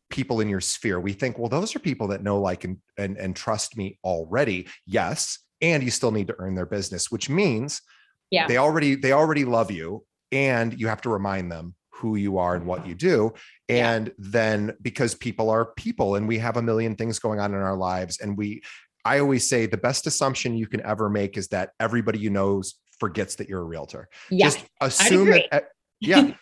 [0.09, 3.17] people in your sphere we think well those are people that know like and, and
[3.17, 7.81] and trust me already yes and you still need to earn their business which means
[8.29, 10.03] yeah they already they already love you
[10.33, 13.33] and you have to remind them who you are and what you do.
[13.69, 17.59] And then because people are people and we have a million things going on in
[17.59, 18.61] our lives and we
[19.05, 22.61] i always say the best assumption you can ever make is that everybody you know
[22.99, 24.09] forgets that you're a realtor.
[24.29, 25.69] Yeah, just assume that
[25.99, 26.33] yeah.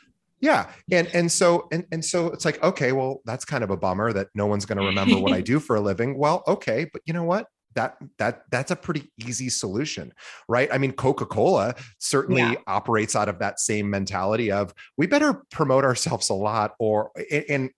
[0.41, 0.69] Yeah.
[0.91, 4.13] And and so and and so it's like okay well that's kind of a bummer
[4.13, 6.17] that no one's going to remember what i do for a living.
[6.17, 10.11] Well okay but you know what that that that's a pretty easy solution
[10.47, 12.55] right i mean coca-cola certainly yeah.
[12.67, 17.11] operates out of that same mentality of we better promote ourselves a lot or
[17.49, 17.69] and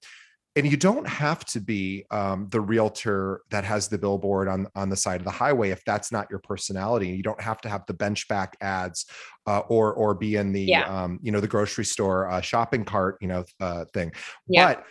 [0.57, 4.89] and you don't have to be um, the realtor that has the billboard on on
[4.89, 7.09] the side of the highway if that's not your personality.
[7.09, 9.05] You don't have to have the bench back ads
[9.45, 10.85] uh, or or be in the yeah.
[10.85, 14.11] um, you know the grocery store uh, shopping cart you know uh, thing.
[14.47, 14.73] Yeah.
[14.73, 14.85] But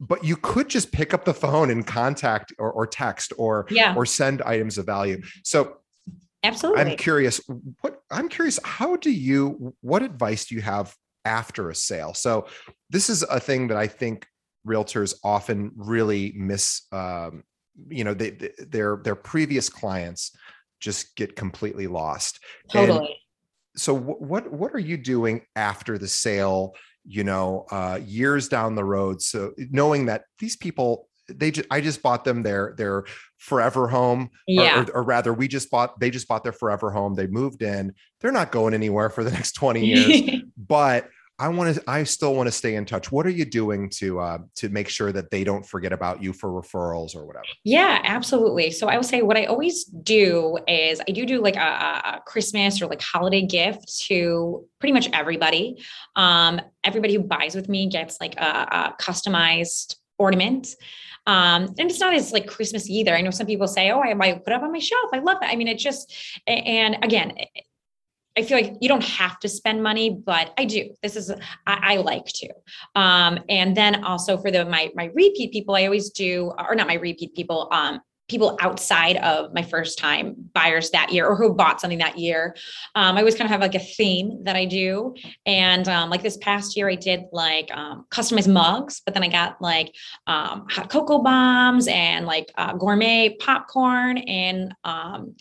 [0.00, 3.94] but you could just pick up the phone and contact or, or text or yeah.
[3.94, 5.20] or send items of value.
[5.44, 5.76] So
[6.42, 6.80] absolutely.
[6.80, 7.38] i'm curious
[7.82, 10.94] what i'm curious how do you what advice do you have
[11.26, 12.14] after a sale?
[12.14, 12.46] So
[12.88, 14.26] this is a thing that i think
[14.66, 17.44] realtors often really miss um,
[17.88, 20.36] you know they, they, their their previous clients
[20.80, 22.40] just get completely lost.
[22.72, 22.98] Totally.
[22.98, 23.08] and
[23.76, 26.74] so what what are you doing after the sale
[27.04, 29.22] you know, uh, years down the road.
[29.22, 33.04] So knowing that these people, they just, I just bought them their their
[33.38, 34.80] forever home, yeah.
[34.80, 37.14] or, or, or, rather, we just bought they just bought their forever home.
[37.14, 37.94] They moved in.
[38.20, 41.08] They're not going anywhere for the next twenty years, but
[41.40, 41.82] I want to.
[41.88, 43.10] I still want to stay in touch.
[43.10, 46.34] What are you doing to uh, to make sure that they don't forget about you
[46.34, 47.46] for referrals or whatever?
[47.64, 48.70] Yeah, absolutely.
[48.70, 52.20] So I would say what I always do is I do do like a, a
[52.26, 55.82] Christmas or like holiday gift to pretty much everybody.
[56.14, 60.68] Um, everybody who buys with me gets like a, a customized ornament.
[61.26, 63.14] Um, and it's not as like Christmas either.
[63.14, 65.38] I know some people say, "Oh, I might put up on my shelf." I love
[65.40, 65.50] that.
[65.50, 66.12] I mean, it just
[66.46, 67.32] and again,
[68.40, 70.94] I feel like you don't have to spend money, but I do.
[71.02, 71.30] This is
[71.66, 72.48] I, I like to.
[72.94, 76.86] Um, and then also for the my my repeat people, I always do, or not
[76.86, 81.52] my repeat people, um, people outside of my first time buyers that year or who
[81.52, 82.54] bought something that year.
[82.94, 85.14] Um, I always kind of have like a theme that I do.
[85.44, 89.28] And um, like this past year, I did like um, customized mugs, but then I
[89.28, 89.94] got like
[90.26, 95.34] um, hot cocoa bombs and like uh, gourmet popcorn and um,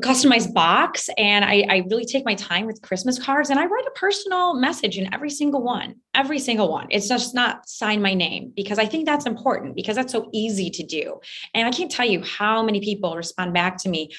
[0.00, 3.86] customized box and I, I really take my time with christmas cards and i write
[3.86, 6.86] a personal message in every single one every single one.
[6.90, 10.70] It's just not sign my name because i think that's important because that's so easy
[10.70, 11.20] to do.
[11.54, 14.10] And i can't tell you how many people respond back to me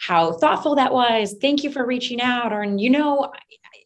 [0.00, 1.36] how thoughtful that was.
[1.40, 3.32] Thank you for reaching out or and you know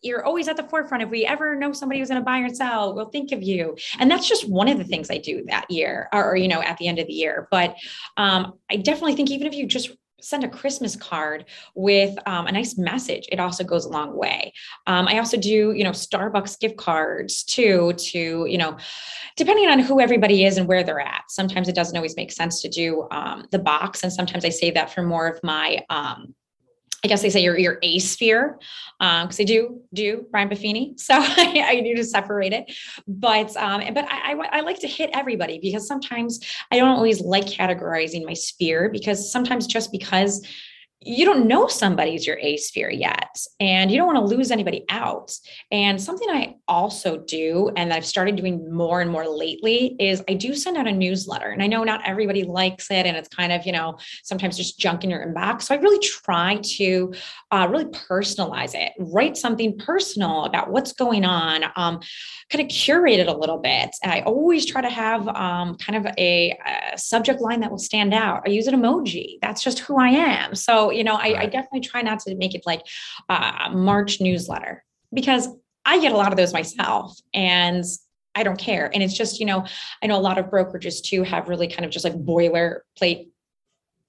[0.01, 1.03] you're always at the forefront.
[1.03, 3.76] If we ever know somebody who's going to buy or sell we'll think of you.
[3.99, 6.62] And that's just one of the things i do that year or, or you know
[6.62, 7.49] at the end of the year.
[7.51, 7.76] But
[8.16, 9.90] um, i definitely think even if you just
[10.20, 11.44] send a Christmas card
[11.74, 13.28] with um, a nice message.
[13.30, 14.52] It also goes a long way.
[14.86, 18.76] Um, I also do, you know, Starbucks gift cards too, to, you know,
[19.36, 21.24] depending on who everybody is and where they're at.
[21.28, 24.02] Sometimes it doesn't always make sense to do um, the box.
[24.02, 26.34] And sometimes I save that for more of my um,
[27.05, 28.59] I guess they say your your A sphere,
[28.99, 32.72] because um, I do do Brian Buffini, so I, I need to separate it.
[33.07, 36.40] But um, but I, I, I like to hit everybody because sometimes
[36.70, 40.44] I don't always like categorizing my sphere because sometimes just because
[41.01, 44.84] you don't know somebody's your A sphere yet, and you don't want to lose anybody
[44.88, 45.32] out.
[45.70, 50.34] And something I also do, and I've started doing more and more lately, is I
[50.34, 51.51] do send out a newsletter.
[51.51, 54.80] And I know not everybody likes it, and it's kind of, you know, sometimes just
[54.80, 55.62] junk in your inbox.
[55.62, 57.14] So I really try to
[57.53, 62.01] uh, really personalize it, write something personal about what's going on, um,
[62.51, 63.90] kind of curate it a little bit.
[64.03, 66.59] I always try to have um, kind of a,
[66.92, 68.42] a subject line that will stand out.
[68.46, 69.38] I use an emoji.
[69.40, 70.57] That's just who I am.
[70.57, 71.36] So you know, I, right.
[71.36, 72.82] I definitely try not to make it like
[73.28, 75.49] a March newsletter because
[75.84, 77.18] I get a lot of those myself.
[77.32, 77.84] And
[78.34, 78.89] I don't care.
[78.95, 79.66] And it's just, you know,
[80.03, 83.28] I know a lot of brokerages too have really kind of just like boilerplate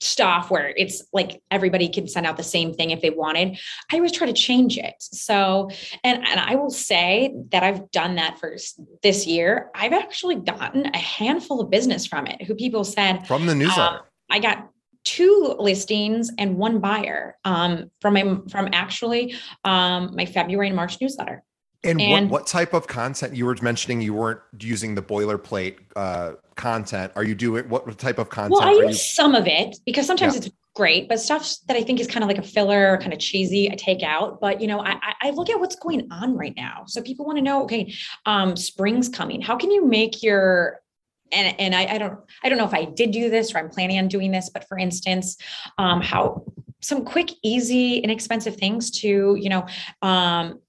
[0.01, 3.59] stuff where it's like everybody can send out the same thing if they wanted.
[3.91, 4.93] I always try to change it.
[4.99, 5.69] So,
[6.03, 8.55] and, and I will say that I've done that for
[9.03, 9.69] this year.
[9.75, 13.97] I've actually gotten a handful of business from it who people said from the newsletter.
[13.97, 14.69] Um, I got
[15.05, 20.99] two listings and one buyer um, from my from actually um, my February and March
[21.01, 21.43] newsletter.
[21.83, 24.01] And, and what, what type of content you were mentioning?
[24.01, 27.13] You weren't using the boilerplate uh, content.
[27.15, 28.59] Are you doing what type of content?
[28.59, 30.41] Well, I use you- some of it because sometimes yeah.
[30.41, 33.19] it's great, but stuff that I think is kind of like a filler, kind of
[33.19, 34.41] cheesy, I take out.
[34.41, 36.83] But you know, I, I look at what's going on right now.
[36.85, 37.93] So people want to know, okay,
[38.25, 39.41] um, spring's coming.
[39.41, 40.81] How can you make your
[41.31, 43.69] and and I, I don't I don't know if I did do this or I'm
[43.69, 45.37] planning on doing this, but for instance,
[45.77, 46.43] um, how
[46.81, 49.65] some quick, easy, inexpensive things to you know
[50.01, 50.59] um,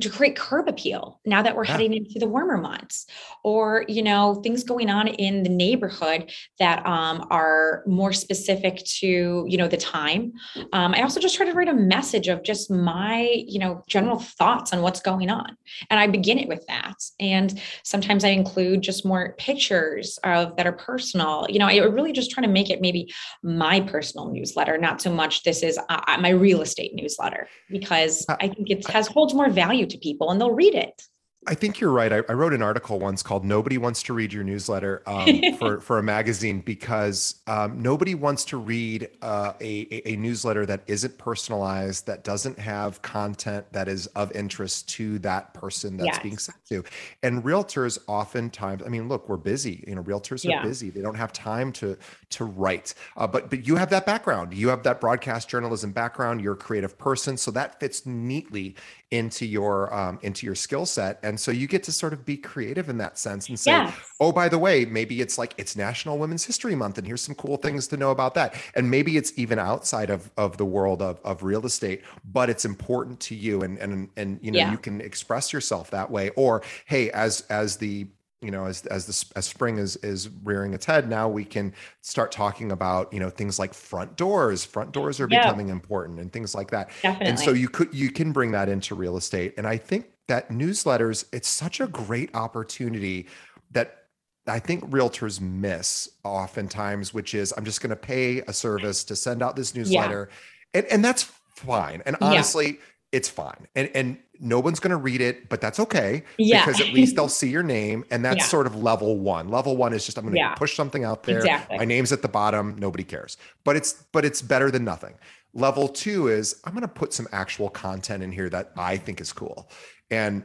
[0.00, 1.72] to create curb appeal now that we're yeah.
[1.72, 3.06] heading into the warmer months
[3.44, 9.44] or you know things going on in the neighborhood that um, are more specific to
[9.48, 10.32] you know the time
[10.72, 14.18] um, i also just try to write a message of just my you know general
[14.18, 15.56] thoughts on what's going on
[15.90, 20.66] and i begin it with that and sometimes i include just more pictures of that
[20.66, 23.10] are personal you know i really just try to make it maybe
[23.42, 28.48] my personal newsletter not so much this is uh, my real estate newsletter because i
[28.48, 31.02] think it has holds more value value to people and they'll read it.
[31.48, 32.12] I think you're right.
[32.12, 35.80] I, I, wrote an article once called "Nobody Wants to Read Your Newsletter" um, for
[35.80, 41.16] for a magazine because um, nobody wants to read uh, a, a newsletter that isn't
[41.18, 46.22] personalized, that doesn't have content that is of interest to that person that's yes.
[46.22, 46.82] being sent to.
[47.22, 49.84] And realtors oftentimes, I mean, look, we're busy.
[49.86, 50.62] You know, realtors are yeah.
[50.62, 50.90] busy.
[50.90, 51.96] They don't have time to
[52.30, 52.94] to write.
[53.16, 54.52] Uh, but but you have that background.
[54.52, 56.40] You have that broadcast journalism background.
[56.40, 58.74] You're a creative person, so that fits neatly
[59.12, 62.36] into your um, into your skill set and so you get to sort of be
[62.36, 63.94] creative in that sense and say yes.
[64.18, 67.34] oh by the way maybe it's like it's national women's history month and here's some
[67.36, 71.02] cool things to know about that and maybe it's even outside of of the world
[71.02, 72.02] of, of real estate
[72.32, 74.72] but it's important to you and and and you know yeah.
[74.72, 78.08] you can express yourself that way or hey as as the
[78.46, 81.74] you know as as the as spring is is rearing its head now we can
[82.00, 85.42] start talking about you know things like front doors front doors are yeah.
[85.42, 87.26] becoming important and things like that Definitely.
[87.26, 90.48] and so you could you can bring that into real estate and i think that
[90.48, 93.26] newsletters it's such a great opportunity
[93.72, 94.04] that
[94.48, 99.16] I think realtors miss oftentimes, which is I'm just going to pay a service to
[99.16, 100.78] send out this newsletter, yeah.
[100.78, 101.24] and and that's
[101.56, 102.00] fine.
[102.06, 102.76] And honestly, yeah.
[103.16, 103.66] It's fine.
[103.74, 106.64] And and no one's going to read it, but that's okay yeah.
[106.64, 108.04] because at least they'll see your name.
[108.10, 108.44] And that's yeah.
[108.44, 109.48] sort of level one.
[109.48, 110.54] Level one is just, I'm going to yeah.
[110.54, 111.38] push something out there.
[111.38, 111.78] Exactly.
[111.78, 112.76] My name's at the bottom.
[112.78, 115.14] Nobody cares, but it's, but it's better than nothing.
[115.54, 119.22] Level two is I'm going to put some actual content in here that I think
[119.22, 119.70] is cool.
[120.10, 120.44] And,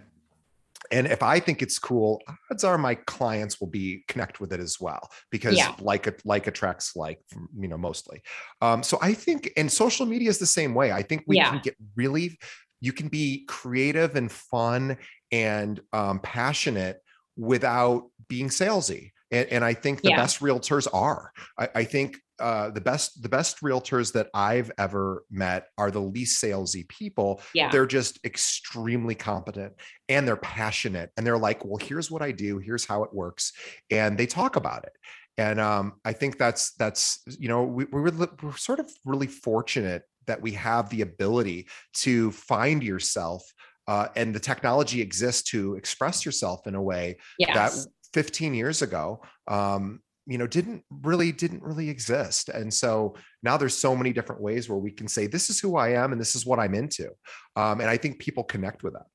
[0.91, 2.21] and if I think it's cool,
[2.51, 5.73] odds are my clients will be connect with it as well because yeah.
[5.79, 7.19] like like attracts like
[7.57, 8.21] you know mostly.
[8.61, 10.91] Um, so I think and social media is the same way.
[10.91, 11.49] I think we yeah.
[11.49, 12.37] can get really
[12.81, 14.97] you can be creative and fun
[15.31, 17.01] and um, passionate
[17.37, 19.11] without being salesy.
[19.31, 20.17] And, and I think the yeah.
[20.17, 21.31] best realtors are.
[21.57, 26.01] I, I think uh, the best the best realtors that I've ever met are the
[26.01, 27.41] least salesy people.
[27.53, 27.69] Yeah.
[27.69, 29.73] They're just extremely competent
[30.09, 33.53] and they're passionate and they're like, well, here's what I do, here's how it works,
[33.89, 34.93] and they talk about it.
[35.37, 38.11] And um, I think that's that's you know we, we're
[38.41, 43.43] we're sort of really fortunate that we have the ability to find yourself
[43.87, 47.55] uh, and the technology exists to express yourself in a way yes.
[47.83, 53.57] that 15 years ago um, you know didn't really didn't really exist and so now
[53.57, 56.21] there's so many different ways where we can say this is who i am and
[56.21, 57.09] this is what i'm into
[57.55, 59.05] um, and i think people connect with that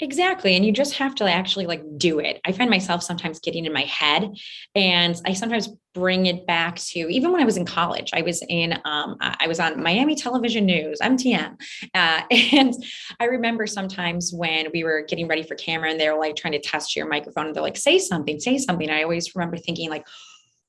[0.00, 0.56] Exactly.
[0.56, 2.40] And you just have to actually like do it.
[2.44, 4.30] I find myself sometimes getting in my head
[4.74, 8.42] and I sometimes bring it back to even when I was in college, I was
[8.48, 11.60] in, um, I was on Miami television news, MTN.
[11.94, 12.74] Uh, and
[13.20, 16.52] I remember sometimes when we were getting ready for camera and they were like trying
[16.52, 18.88] to test your microphone and they're like, say something, say something.
[18.90, 20.06] I always remember thinking like,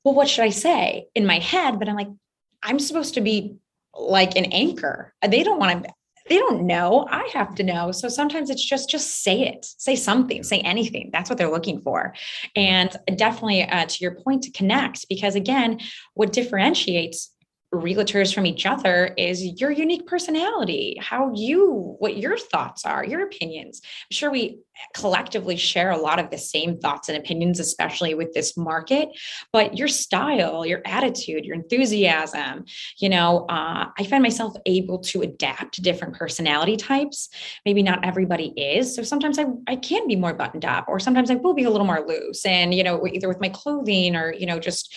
[0.03, 1.79] well, what should I say in my head?
[1.79, 2.09] But I'm like,
[2.61, 3.57] I'm supposed to be
[3.93, 5.13] like an anchor.
[5.27, 5.93] They don't want to
[6.29, 9.93] they don't know i have to know so sometimes it's just just say it say
[9.93, 12.13] something say anything that's what they're looking for
[12.55, 15.79] and definitely uh, to your point to connect because again
[16.13, 17.33] what differentiates
[17.73, 23.23] realtors from each other is your unique personality, how you, what your thoughts are, your
[23.23, 23.81] opinions.
[23.83, 24.59] I'm sure we
[24.93, 29.09] collectively share a lot of the same thoughts and opinions, especially with this market,
[29.51, 32.65] but your style, your attitude, your enthusiasm,
[32.97, 37.29] you know, uh, I find myself able to adapt to different personality types.
[37.65, 38.95] Maybe not everybody is.
[38.95, 41.69] So sometimes I, I can be more buttoned up, or sometimes I will be a
[41.69, 42.45] little more loose.
[42.45, 44.95] And, you know, either with my clothing or, you know, just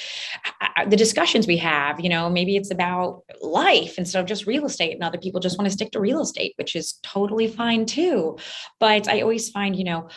[0.61, 4.65] uh, the discussions we have, you know, maybe it's about life instead of just real
[4.65, 4.93] estate.
[4.93, 8.39] And other people just want to stick to real estate, which is totally fine too.
[8.81, 10.09] But I always find find, you know,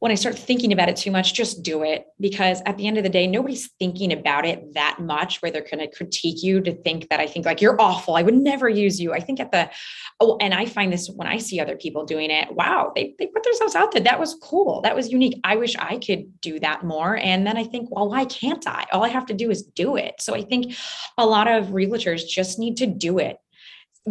[0.00, 2.98] when I start thinking about it too much, just do it because at the end
[2.98, 6.60] of the day, nobody's thinking about it that much where they're going to critique you
[6.60, 8.14] to think that I think like you're awful.
[8.14, 9.12] I would never use you.
[9.12, 9.68] I think at the,
[10.20, 12.54] oh, and I find this when I see other people doing it.
[12.54, 14.02] Wow, they, they put themselves out there.
[14.02, 14.82] That was cool.
[14.82, 15.40] That was unique.
[15.42, 17.16] I wish I could do that more.
[17.16, 18.86] And then I think, well, why can't I?
[18.92, 20.14] All I have to do is do it.
[20.20, 20.76] So I think
[21.16, 23.38] a lot of realtors just need to do it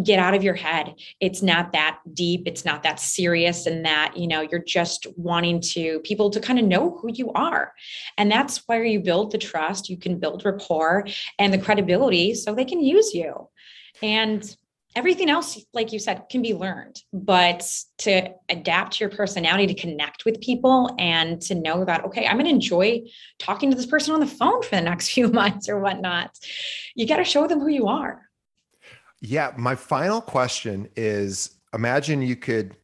[0.04, 0.96] get out of your head.
[1.20, 2.44] It's not that deep.
[2.46, 6.60] It's not that serious and that you know you're just wanting to people to kind
[6.60, 7.74] of know who you are.
[8.18, 9.90] And that's where you build the trust.
[9.90, 11.06] You can build rapport
[11.40, 13.50] and the credibility so they can use you.
[14.02, 14.56] And
[14.96, 17.02] everything else like you said can be learned.
[17.14, 17.70] But
[18.00, 22.46] to adapt your personality to connect with people and to know that okay i'm going
[22.46, 23.02] to enjoy
[23.40, 26.32] talking to this person on the phone for the next few months or whatnot
[26.96, 28.27] you got to show them who you are
[29.22, 32.76] yeah, my final question is imagine you could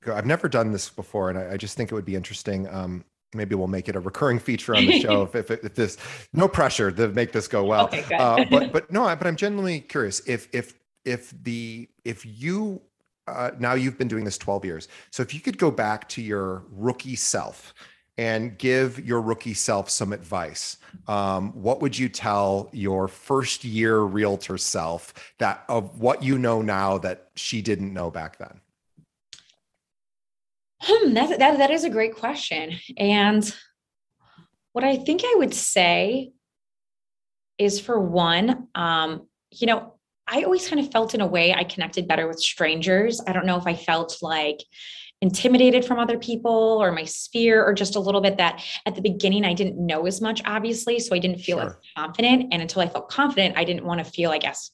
[0.00, 2.68] go, I've never done this before, and I, I just think it would be interesting.
[2.68, 5.98] Um, maybe we'll make it a recurring feature on the show if, if, if, this
[6.32, 9.80] no pressure to make this go well okay, uh, but but no but i'm genuinely
[9.80, 10.74] curious if if
[11.04, 12.80] if the if you
[13.28, 16.22] uh, now you've been doing this 12 years so if you could go back to
[16.22, 17.74] your rookie self
[18.18, 24.00] and give your rookie self some advice, um, what would you tell your first year
[24.00, 28.60] realtor self that of what you know now that she didn't know back then?
[30.82, 32.78] Hmm, that, that, that is a great question.
[32.96, 33.54] And
[34.72, 36.32] what I think I would say
[37.58, 39.94] is for one, um, you know,
[40.28, 43.20] I always kind of felt in a way I connected better with strangers.
[43.26, 44.58] I don't know if I felt like
[45.22, 49.00] intimidated from other people or my sphere or just a little bit that at the
[49.00, 51.68] beginning I didn't know as much obviously so I didn't feel sure.
[51.68, 54.70] as confident and until I felt confident I didn't want to feel I guess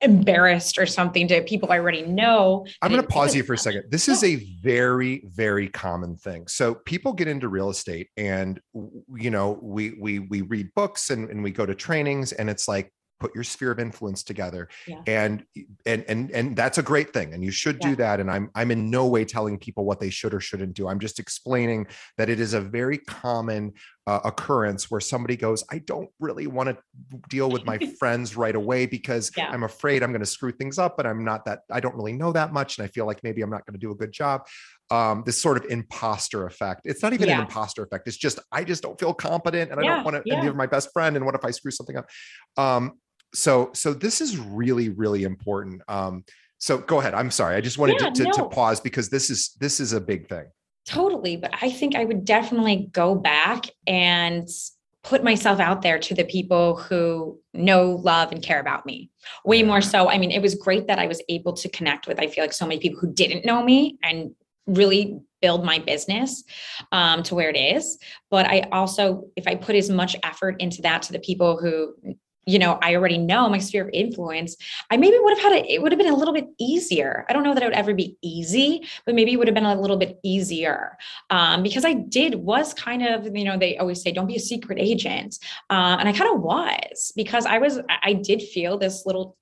[0.00, 2.64] embarrassed or something to people I already know.
[2.82, 3.84] I'm going to pause you for a second.
[3.90, 6.46] This is a very very common thing.
[6.46, 8.60] So people get into real estate and
[9.16, 12.68] you know we we we read books and, and we go to trainings and it's
[12.68, 15.00] like put your sphere of influence together yeah.
[15.06, 15.44] and
[15.86, 17.90] and and and that's a great thing and you should yeah.
[17.90, 20.74] do that and i'm i'm in no way telling people what they should or shouldn't
[20.74, 23.72] do i'm just explaining that it is a very common
[24.06, 26.76] uh, occurrence where somebody goes i don't really want to
[27.28, 29.48] deal with my friends right away because yeah.
[29.50, 32.12] i'm afraid i'm going to screw things up but i'm not that i don't really
[32.12, 34.12] know that much and i feel like maybe i'm not going to do a good
[34.12, 34.46] job
[34.90, 36.82] um, this sort of imposter effect.
[36.84, 37.36] It's not even yeah.
[37.36, 38.08] an imposter effect.
[38.08, 40.22] It's just I just don't feel competent, and yeah, I don't want to.
[40.24, 40.36] Yeah.
[40.36, 42.06] And you're my best friend, and what if I screw something up?
[42.56, 42.92] Um,
[43.34, 46.24] so so this is really really important um
[46.58, 48.30] so go ahead i'm sorry i just wanted yeah, to, to, no.
[48.32, 50.46] to pause because this is this is a big thing.
[50.86, 54.48] Totally but i think i would definitely go back and
[55.04, 59.10] put myself out there to the people who know love and care about me.
[59.44, 62.18] Way more so i mean it was great that i was able to connect with
[62.20, 64.30] i feel like so many people who didn't know me and
[64.66, 66.44] really build my business
[66.92, 67.98] um, to where it is.
[68.30, 71.94] But i also if i put as much effort into that to the people who
[72.48, 74.56] you know, I already know my sphere of influence,
[74.90, 77.26] I maybe would have had it, it would have been a little bit easier.
[77.28, 79.66] I don't know that it would ever be easy, but maybe it would have been
[79.66, 80.96] a little bit easier
[81.28, 84.40] um, because I did, was kind of, you know, they always say, don't be a
[84.40, 85.38] secret agent.
[85.68, 89.36] Uh, and I kind of was because I was, I did feel this little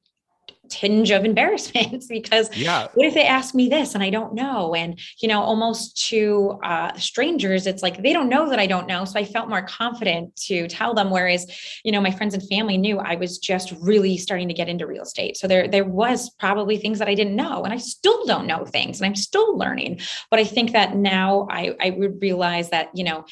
[0.69, 2.89] tinge of embarrassment because yeah.
[2.95, 4.75] what if they ask me this and I don't know?
[4.75, 8.87] And, you know, almost to uh, strangers, it's like they don't know that I don't
[8.87, 9.05] know.
[9.05, 11.11] So I felt more confident to tell them.
[11.11, 11.47] Whereas,
[11.85, 14.87] you know, my friends and family knew I was just really starting to get into
[14.87, 15.37] real estate.
[15.37, 17.65] So there, there was probably things that I didn't know.
[17.65, 20.01] And I still don't know things and I'm still learning.
[20.31, 23.25] But I think that now I, I would realize that, you know,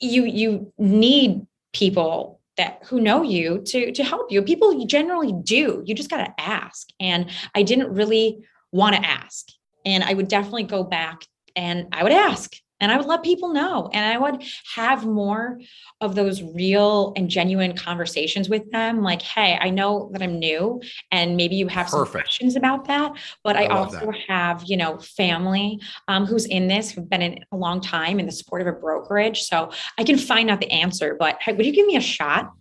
[0.00, 4.42] you you need people that who know you to to help you.
[4.42, 5.82] People generally do.
[5.84, 6.88] You just got to ask.
[7.00, 9.46] And i didn't really want to ask.
[9.84, 11.26] And i would definitely go back
[11.56, 12.52] and i would ask
[12.84, 13.88] and I would let people know.
[13.94, 15.58] And I would have more
[16.02, 19.02] of those real and genuine conversations with them.
[19.02, 22.12] Like, hey, I know that I'm new and maybe you have Perfect.
[22.12, 23.12] some questions about that.
[23.42, 24.20] But I, I also that.
[24.28, 28.26] have, you know, family um, who's in this, who've been in a long time in
[28.26, 29.40] the support of a brokerage.
[29.40, 31.16] So I can find out the answer.
[31.18, 32.52] But hey, would you give me a shot?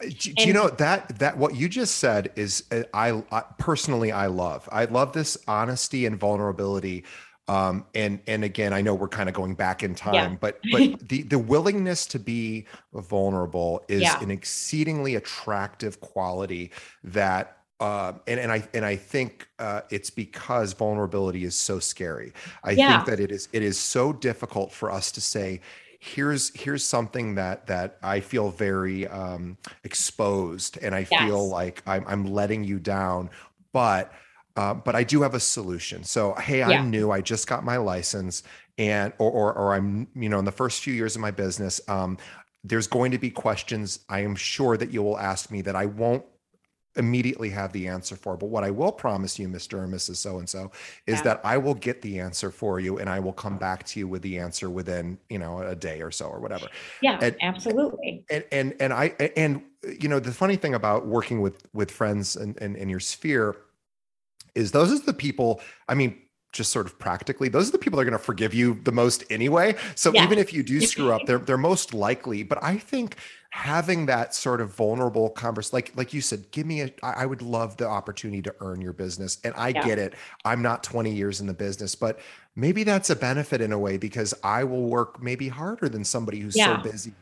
[0.00, 4.12] do, do you know that that what you just said is uh, I, I personally
[4.12, 4.68] I love.
[4.70, 7.04] I love this honesty and vulnerability
[7.48, 10.36] um, and and again, I know we're kind of going back in time, yeah.
[10.40, 14.22] but but the the willingness to be vulnerable is yeah.
[14.22, 16.70] an exceedingly attractive quality
[17.02, 22.32] that uh, and and I and I think uh, it's because vulnerability is so scary.
[22.64, 22.96] I yeah.
[22.96, 25.60] think that it is it is so difficult for us to say,
[26.00, 31.22] here's here's something that that I feel very um, exposed, and I yes.
[31.22, 33.30] feel like I'm I'm letting you down,
[33.72, 34.12] but
[34.58, 36.02] uh, but I do have a solution.
[36.02, 36.82] So, hey, I'm yeah.
[36.82, 37.12] new.
[37.12, 38.42] I just got my license,
[38.76, 41.80] and or, or, or I'm you know in the first few years of my business.
[41.86, 42.18] Um,
[42.64, 45.86] there's going to be questions I am sure that you will ask me that I
[45.86, 46.24] won't
[46.96, 48.36] immediately have the answer for.
[48.36, 49.84] But what I will promise you, Mr.
[49.84, 50.16] and Mrs.
[50.16, 50.72] So and so,
[51.06, 51.22] is yeah.
[51.22, 54.08] that I will get the answer for you and I will come back to you
[54.08, 56.66] with the answer within, you know, a day or so or whatever.
[57.00, 58.24] Yeah, and, absolutely.
[58.28, 59.62] And and and I and
[60.00, 62.98] you know, the funny thing about working with with friends and in, in, in your
[62.98, 63.54] sphere
[64.58, 66.18] is those are the people, I mean,
[66.52, 68.92] just sort of practically, those are the people that are going to forgive you the
[68.92, 69.76] most anyway.
[69.94, 70.24] So yeah.
[70.24, 72.42] even if you do screw up, they're they're most likely.
[72.42, 73.16] But I think
[73.50, 76.90] having that sort of vulnerable converse, like like you said, give me a.
[77.02, 79.84] I would love the opportunity to earn your business, and I yeah.
[79.84, 80.14] get it.
[80.44, 82.18] I'm not 20 years in the business, but
[82.56, 86.40] maybe that's a benefit in a way because I will work maybe harder than somebody
[86.40, 86.82] who's yeah.
[86.82, 87.12] so busy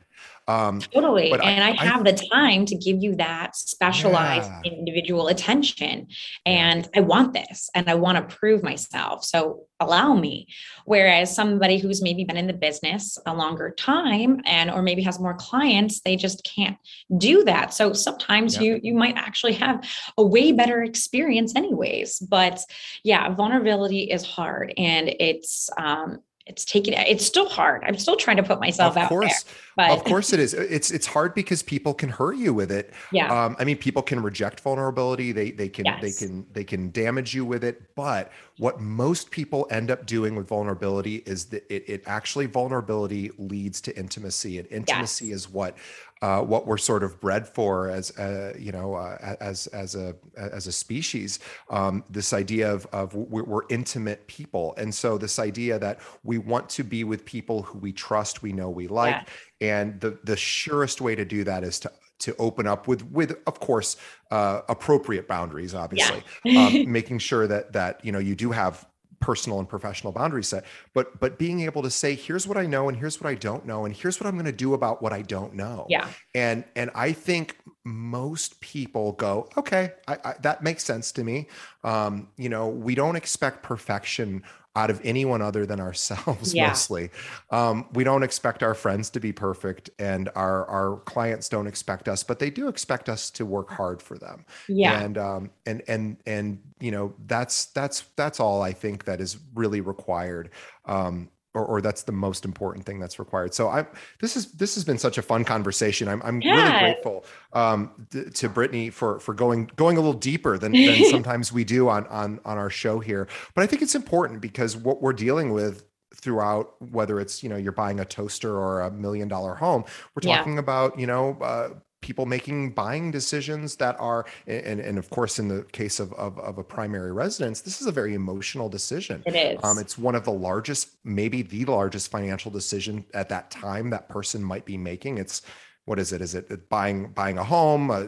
[0.49, 1.33] um, totally.
[1.33, 4.73] And I, I have I, the time to give you that specialized yeah.
[4.73, 6.07] individual attention.
[6.45, 9.25] And I want this and I want to prove myself.
[9.25, 10.47] So allow me.
[10.85, 15.19] Whereas somebody who's maybe been in the business a longer time and or maybe has
[15.19, 16.77] more clients, they just can't
[17.19, 17.75] do that.
[17.75, 18.63] So sometimes yeah.
[18.63, 19.85] you you might actually have
[20.17, 22.21] a way better experience anyways.
[22.21, 22.61] But
[23.03, 27.83] yeah, vulnerability is hard and it's um it's taking it's still hard.
[27.85, 29.43] I'm still trying to put myself of out course.
[29.43, 30.55] there, but of course it is.
[30.55, 32.95] It's it's hard because people can hurt you with it.
[33.11, 33.47] Yeah.
[33.47, 35.33] Um, i mean people can reject vulnerability.
[35.33, 36.01] They they can yes.
[36.01, 37.95] they can they can damage you with it.
[37.97, 43.33] But what most people end up doing with vulnerability is that it, it actually vulnerability
[43.39, 45.35] leads to intimacy and intimacy yes.
[45.35, 45.77] is what
[46.23, 50.15] uh, what we're sort of bred for as uh, you know uh, as as a
[50.37, 51.39] as a species.
[51.71, 56.39] Um, this idea of of we're, we're, intimate people, and so this idea that we
[56.39, 59.29] want to be with people who we trust, we know, we like,
[59.61, 59.81] yeah.
[59.83, 63.39] and the the surest way to do that is to to open up with with
[63.47, 63.97] of course
[64.31, 66.67] uh, appropriate boundaries obviously yeah.
[66.67, 68.87] um, making sure that that you know you do have
[69.27, 72.89] personal and professional boundary set but but being able to say here's what i know
[72.89, 75.13] and here's what i don't know and here's what i'm going to do about what
[75.13, 75.85] i don't know.
[75.89, 76.09] Yeah.
[76.33, 81.49] And and i think most people go okay I, I, that makes sense to me.
[81.83, 84.45] Um, you know we don't expect perfection
[84.77, 86.69] out of anyone other than ourselves yeah.
[86.69, 87.11] mostly.
[87.51, 92.09] Um, we don't expect our friends to be perfect and our our clients don't expect
[92.09, 94.45] us but they do expect us to work hard for them.
[94.69, 95.01] Yeah.
[95.01, 99.39] And um and and and you know that's that's that's all i think that is
[99.55, 100.51] really required.
[100.85, 103.55] Um or, or that's the most important thing that's required.
[103.55, 103.87] So I
[104.21, 106.07] this is this has been such a fun conversation.
[106.07, 106.55] I'm I'm yeah.
[106.55, 107.25] really grateful
[107.55, 111.65] um, th- to Brittany for for going going a little deeper than, than sometimes we
[111.65, 113.27] do on on on our show here.
[113.55, 115.85] But I think it's important because what we're dealing with
[116.15, 119.85] throughout whether it's you know you're buying a toaster or a million dollar home
[120.15, 120.59] we're talking yeah.
[120.59, 121.69] about you know uh,
[122.07, 126.39] people making buying decisions that are and, and of course in the case of, of,
[126.39, 129.25] of a primary residence this is a very emotional decision.
[129.27, 129.59] It is.
[129.65, 134.09] Um, it's one of the largest maybe the largest financial decision at that time that
[134.09, 135.19] person might be making.
[135.19, 135.43] It's
[135.85, 136.21] what is it?
[136.21, 138.05] Is it buying buying a home uh,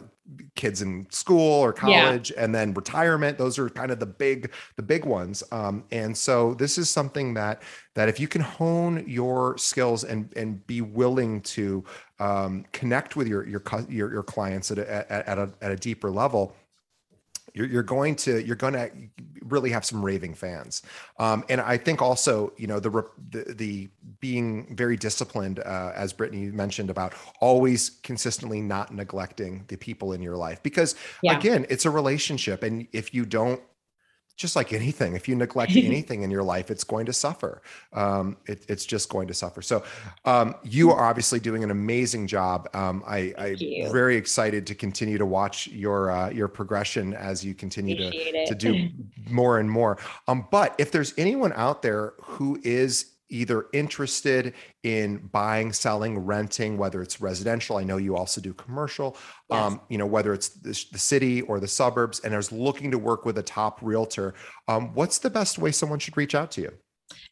[0.54, 2.44] kids in school or college yeah.
[2.44, 6.54] and then retirement those are kind of the big the big ones um, and so
[6.54, 7.62] this is something that
[7.94, 11.82] that if you can hone your skills and and be willing to
[12.18, 15.76] um, connect with your your your, your clients at a, at, at, a, at a
[15.76, 16.54] deeper level
[17.58, 18.90] you're, you're going to you're going to
[19.42, 20.82] really have some raving fans
[21.18, 22.90] um, and i think also you know the
[23.30, 23.88] the, the
[24.20, 30.22] being very disciplined uh, as brittany mentioned about always consistently not neglecting the people in
[30.22, 31.36] your life because yeah.
[31.36, 33.60] again it's a relationship and if you don't
[34.38, 37.60] just like anything if you neglect anything in your life it's going to suffer.
[37.92, 39.60] Um, it, it's just going to suffer.
[39.60, 39.82] So
[40.24, 42.68] um, you are obviously doing an amazing job.
[42.72, 47.54] Um, I, i'm very excited to continue to watch your uh, your progression as you
[47.54, 48.88] continue to, to do
[49.28, 49.98] more and more.
[50.28, 56.78] Um, but if there's anyone out there who is either interested in buying, selling, renting,
[56.78, 57.76] whether it's residential.
[57.76, 59.16] I know you also do commercial.
[59.50, 59.62] Yes.
[59.62, 62.98] Um, you know whether it's the, the, city or the suburbs, and is looking to
[62.98, 64.34] work with a top realtor.
[64.66, 66.72] Um, what's the best way someone should reach out to you?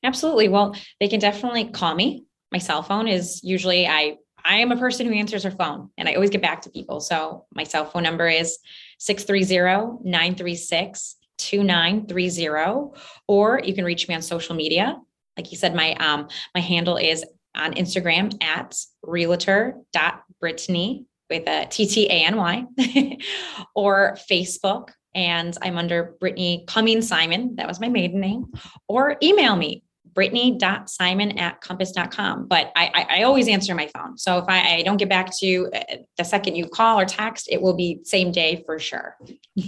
[0.03, 0.49] Absolutely.
[0.49, 2.25] Well, they can definitely call me.
[2.53, 6.09] My cell phone is usually I I am a person who answers her phone and
[6.09, 7.01] I always get back to people.
[7.01, 8.59] So my cell phone number is
[8.99, 13.01] 630 936 2930.
[13.27, 14.97] Or you can reach me on social media.
[15.37, 21.87] Like you said, my um, my handle is on Instagram at realtor.brittany with a T
[21.87, 22.65] T A N Y
[23.75, 24.91] or Facebook.
[25.15, 27.57] And I'm under Brittany Cummings Simon.
[27.57, 28.53] That was my maiden name.
[28.87, 29.83] Or email me,
[30.13, 32.49] brittany.simon at compass.com.
[32.49, 34.19] But I, I, I, always answer my phone.
[34.19, 37.07] So if I, I don't get back to you uh, the second you call or
[37.07, 39.17] text, it will be same day for sure.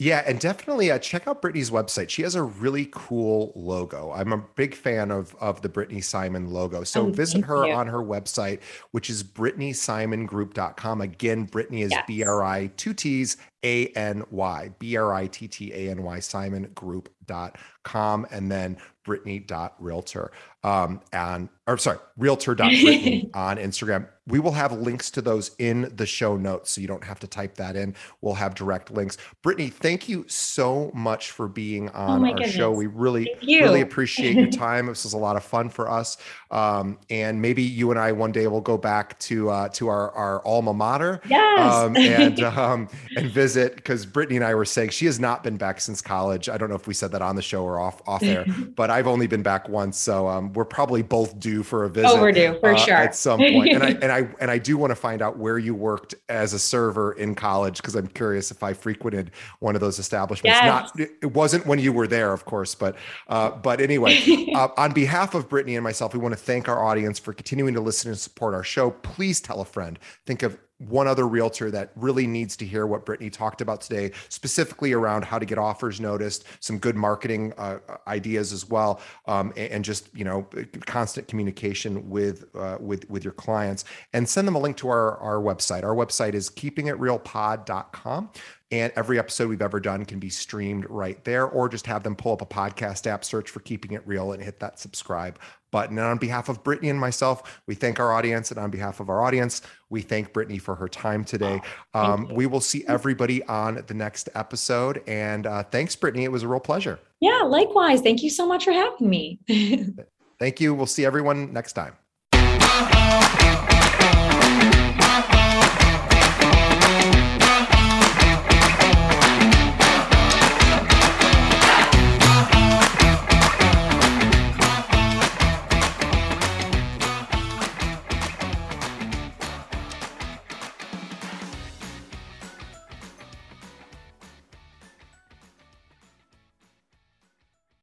[0.00, 2.08] Yeah, and definitely uh, check out Brittany's website.
[2.08, 4.12] She has a really cool logo.
[4.12, 6.84] I'm a big fan of of the Brittany Simon logo.
[6.84, 7.72] So oh, visit her you.
[7.72, 8.60] on her website,
[8.92, 11.00] which is BrittanySimonGroup.com.
[11.00, 12.04] Again, Brittany is yes.
[12.06, 16.02] B R I two T's A N Y B R I T T A N
[16.02, 20.30] Y Simon Group.com, and then Brittany.realtor
[20.64, 24.08] um, and or sorry, Realtor dot realtor.brittany on Instagram.
[24.26, 27.26] We will have links to those in the show notes, so you don't have to
[27.26, 27.94] type that in.
[28.20, 29.16] We'll have direct links.
[29.42, 32.54] Brittany, thank you so much for being oh on oh our goodness.
[32.54, 32.70] show.
[32.70, 34.86] We really, really appreciate your time.
[34.86, 36.18] this was a lot of fun for us.
[36.50, 40.10] Um, and maybe you and I one day will go back to uh, to our,
[40.12, 41.74] our alma mater yes.
[41.74, 45.56] um, and um, and visit because Brittany and I were saying she has not been
[45.56, 46.48] back since college.
[46.48, 48.44] I don't know if we said that on the show or off off there,
[48.76, 52.10] but I've only been back once, so um, we're probably both due for a visit.
[52.10, 53.72] Overdue for uh, sure at some point.
[53.72, 56.52] And I and I and I do want to find out where you worked as
[56.52, 59.30] a server in college because I'm curious if I frequented
[59.60, 60.58] one of those establishments.
[60.60, 60.64] Yes.
[60.64, 62.96] Not it wasn't when you were there, of course, but
[63.28, 66.84] uh, but anyway, uh, on behalf of Brittany and myself, we want to thank our
[66.84, 68.90] audience for continuing to listen and support our show.
[68.90, 69.98] Please tell a friend.
[70.26, 74.12] Think of one other realtor that really needs to hear what Brittany talked about today,
[74.28, 79.52] specifically around how to get offers noticed, some good marketing uh, ideas as well, um,
[79.56, 80.46] and, just you know
[80.86, 85.16] constant communication with uh, with with your clients, and send them a link to our
[85.18, 85.82] our website.
[85.82, 88.30] Our website is keepingitrealpod.com.
[88.70, 92.14] And every episode we've ever done can be streamed right there, or just have them
[92.14, 95.38] pull up a podcast app, search for Keeping It Real, and hit that subscribe
[95.70, 95.98] button.
[95.98, 98.50] And on behalf of Brittany and myself, we thank our audience.
[98.50, 101.60] And on behalf of our audience, we thank Brittany for her time today.
[101.94, 105.02] Oh, um, we will see everybody on the next episode.
[105.06, 106.24] And uh, thanks, Brittany.
[106.24, 106.98] It was a real pleasure.
[107.20, 108.02] Yeah, likewise.
[108.02, 109.40] Thank you so much for having me.
[110.38, 110.74] thank you.
[110.74, 111.96] We'll see everyone next time.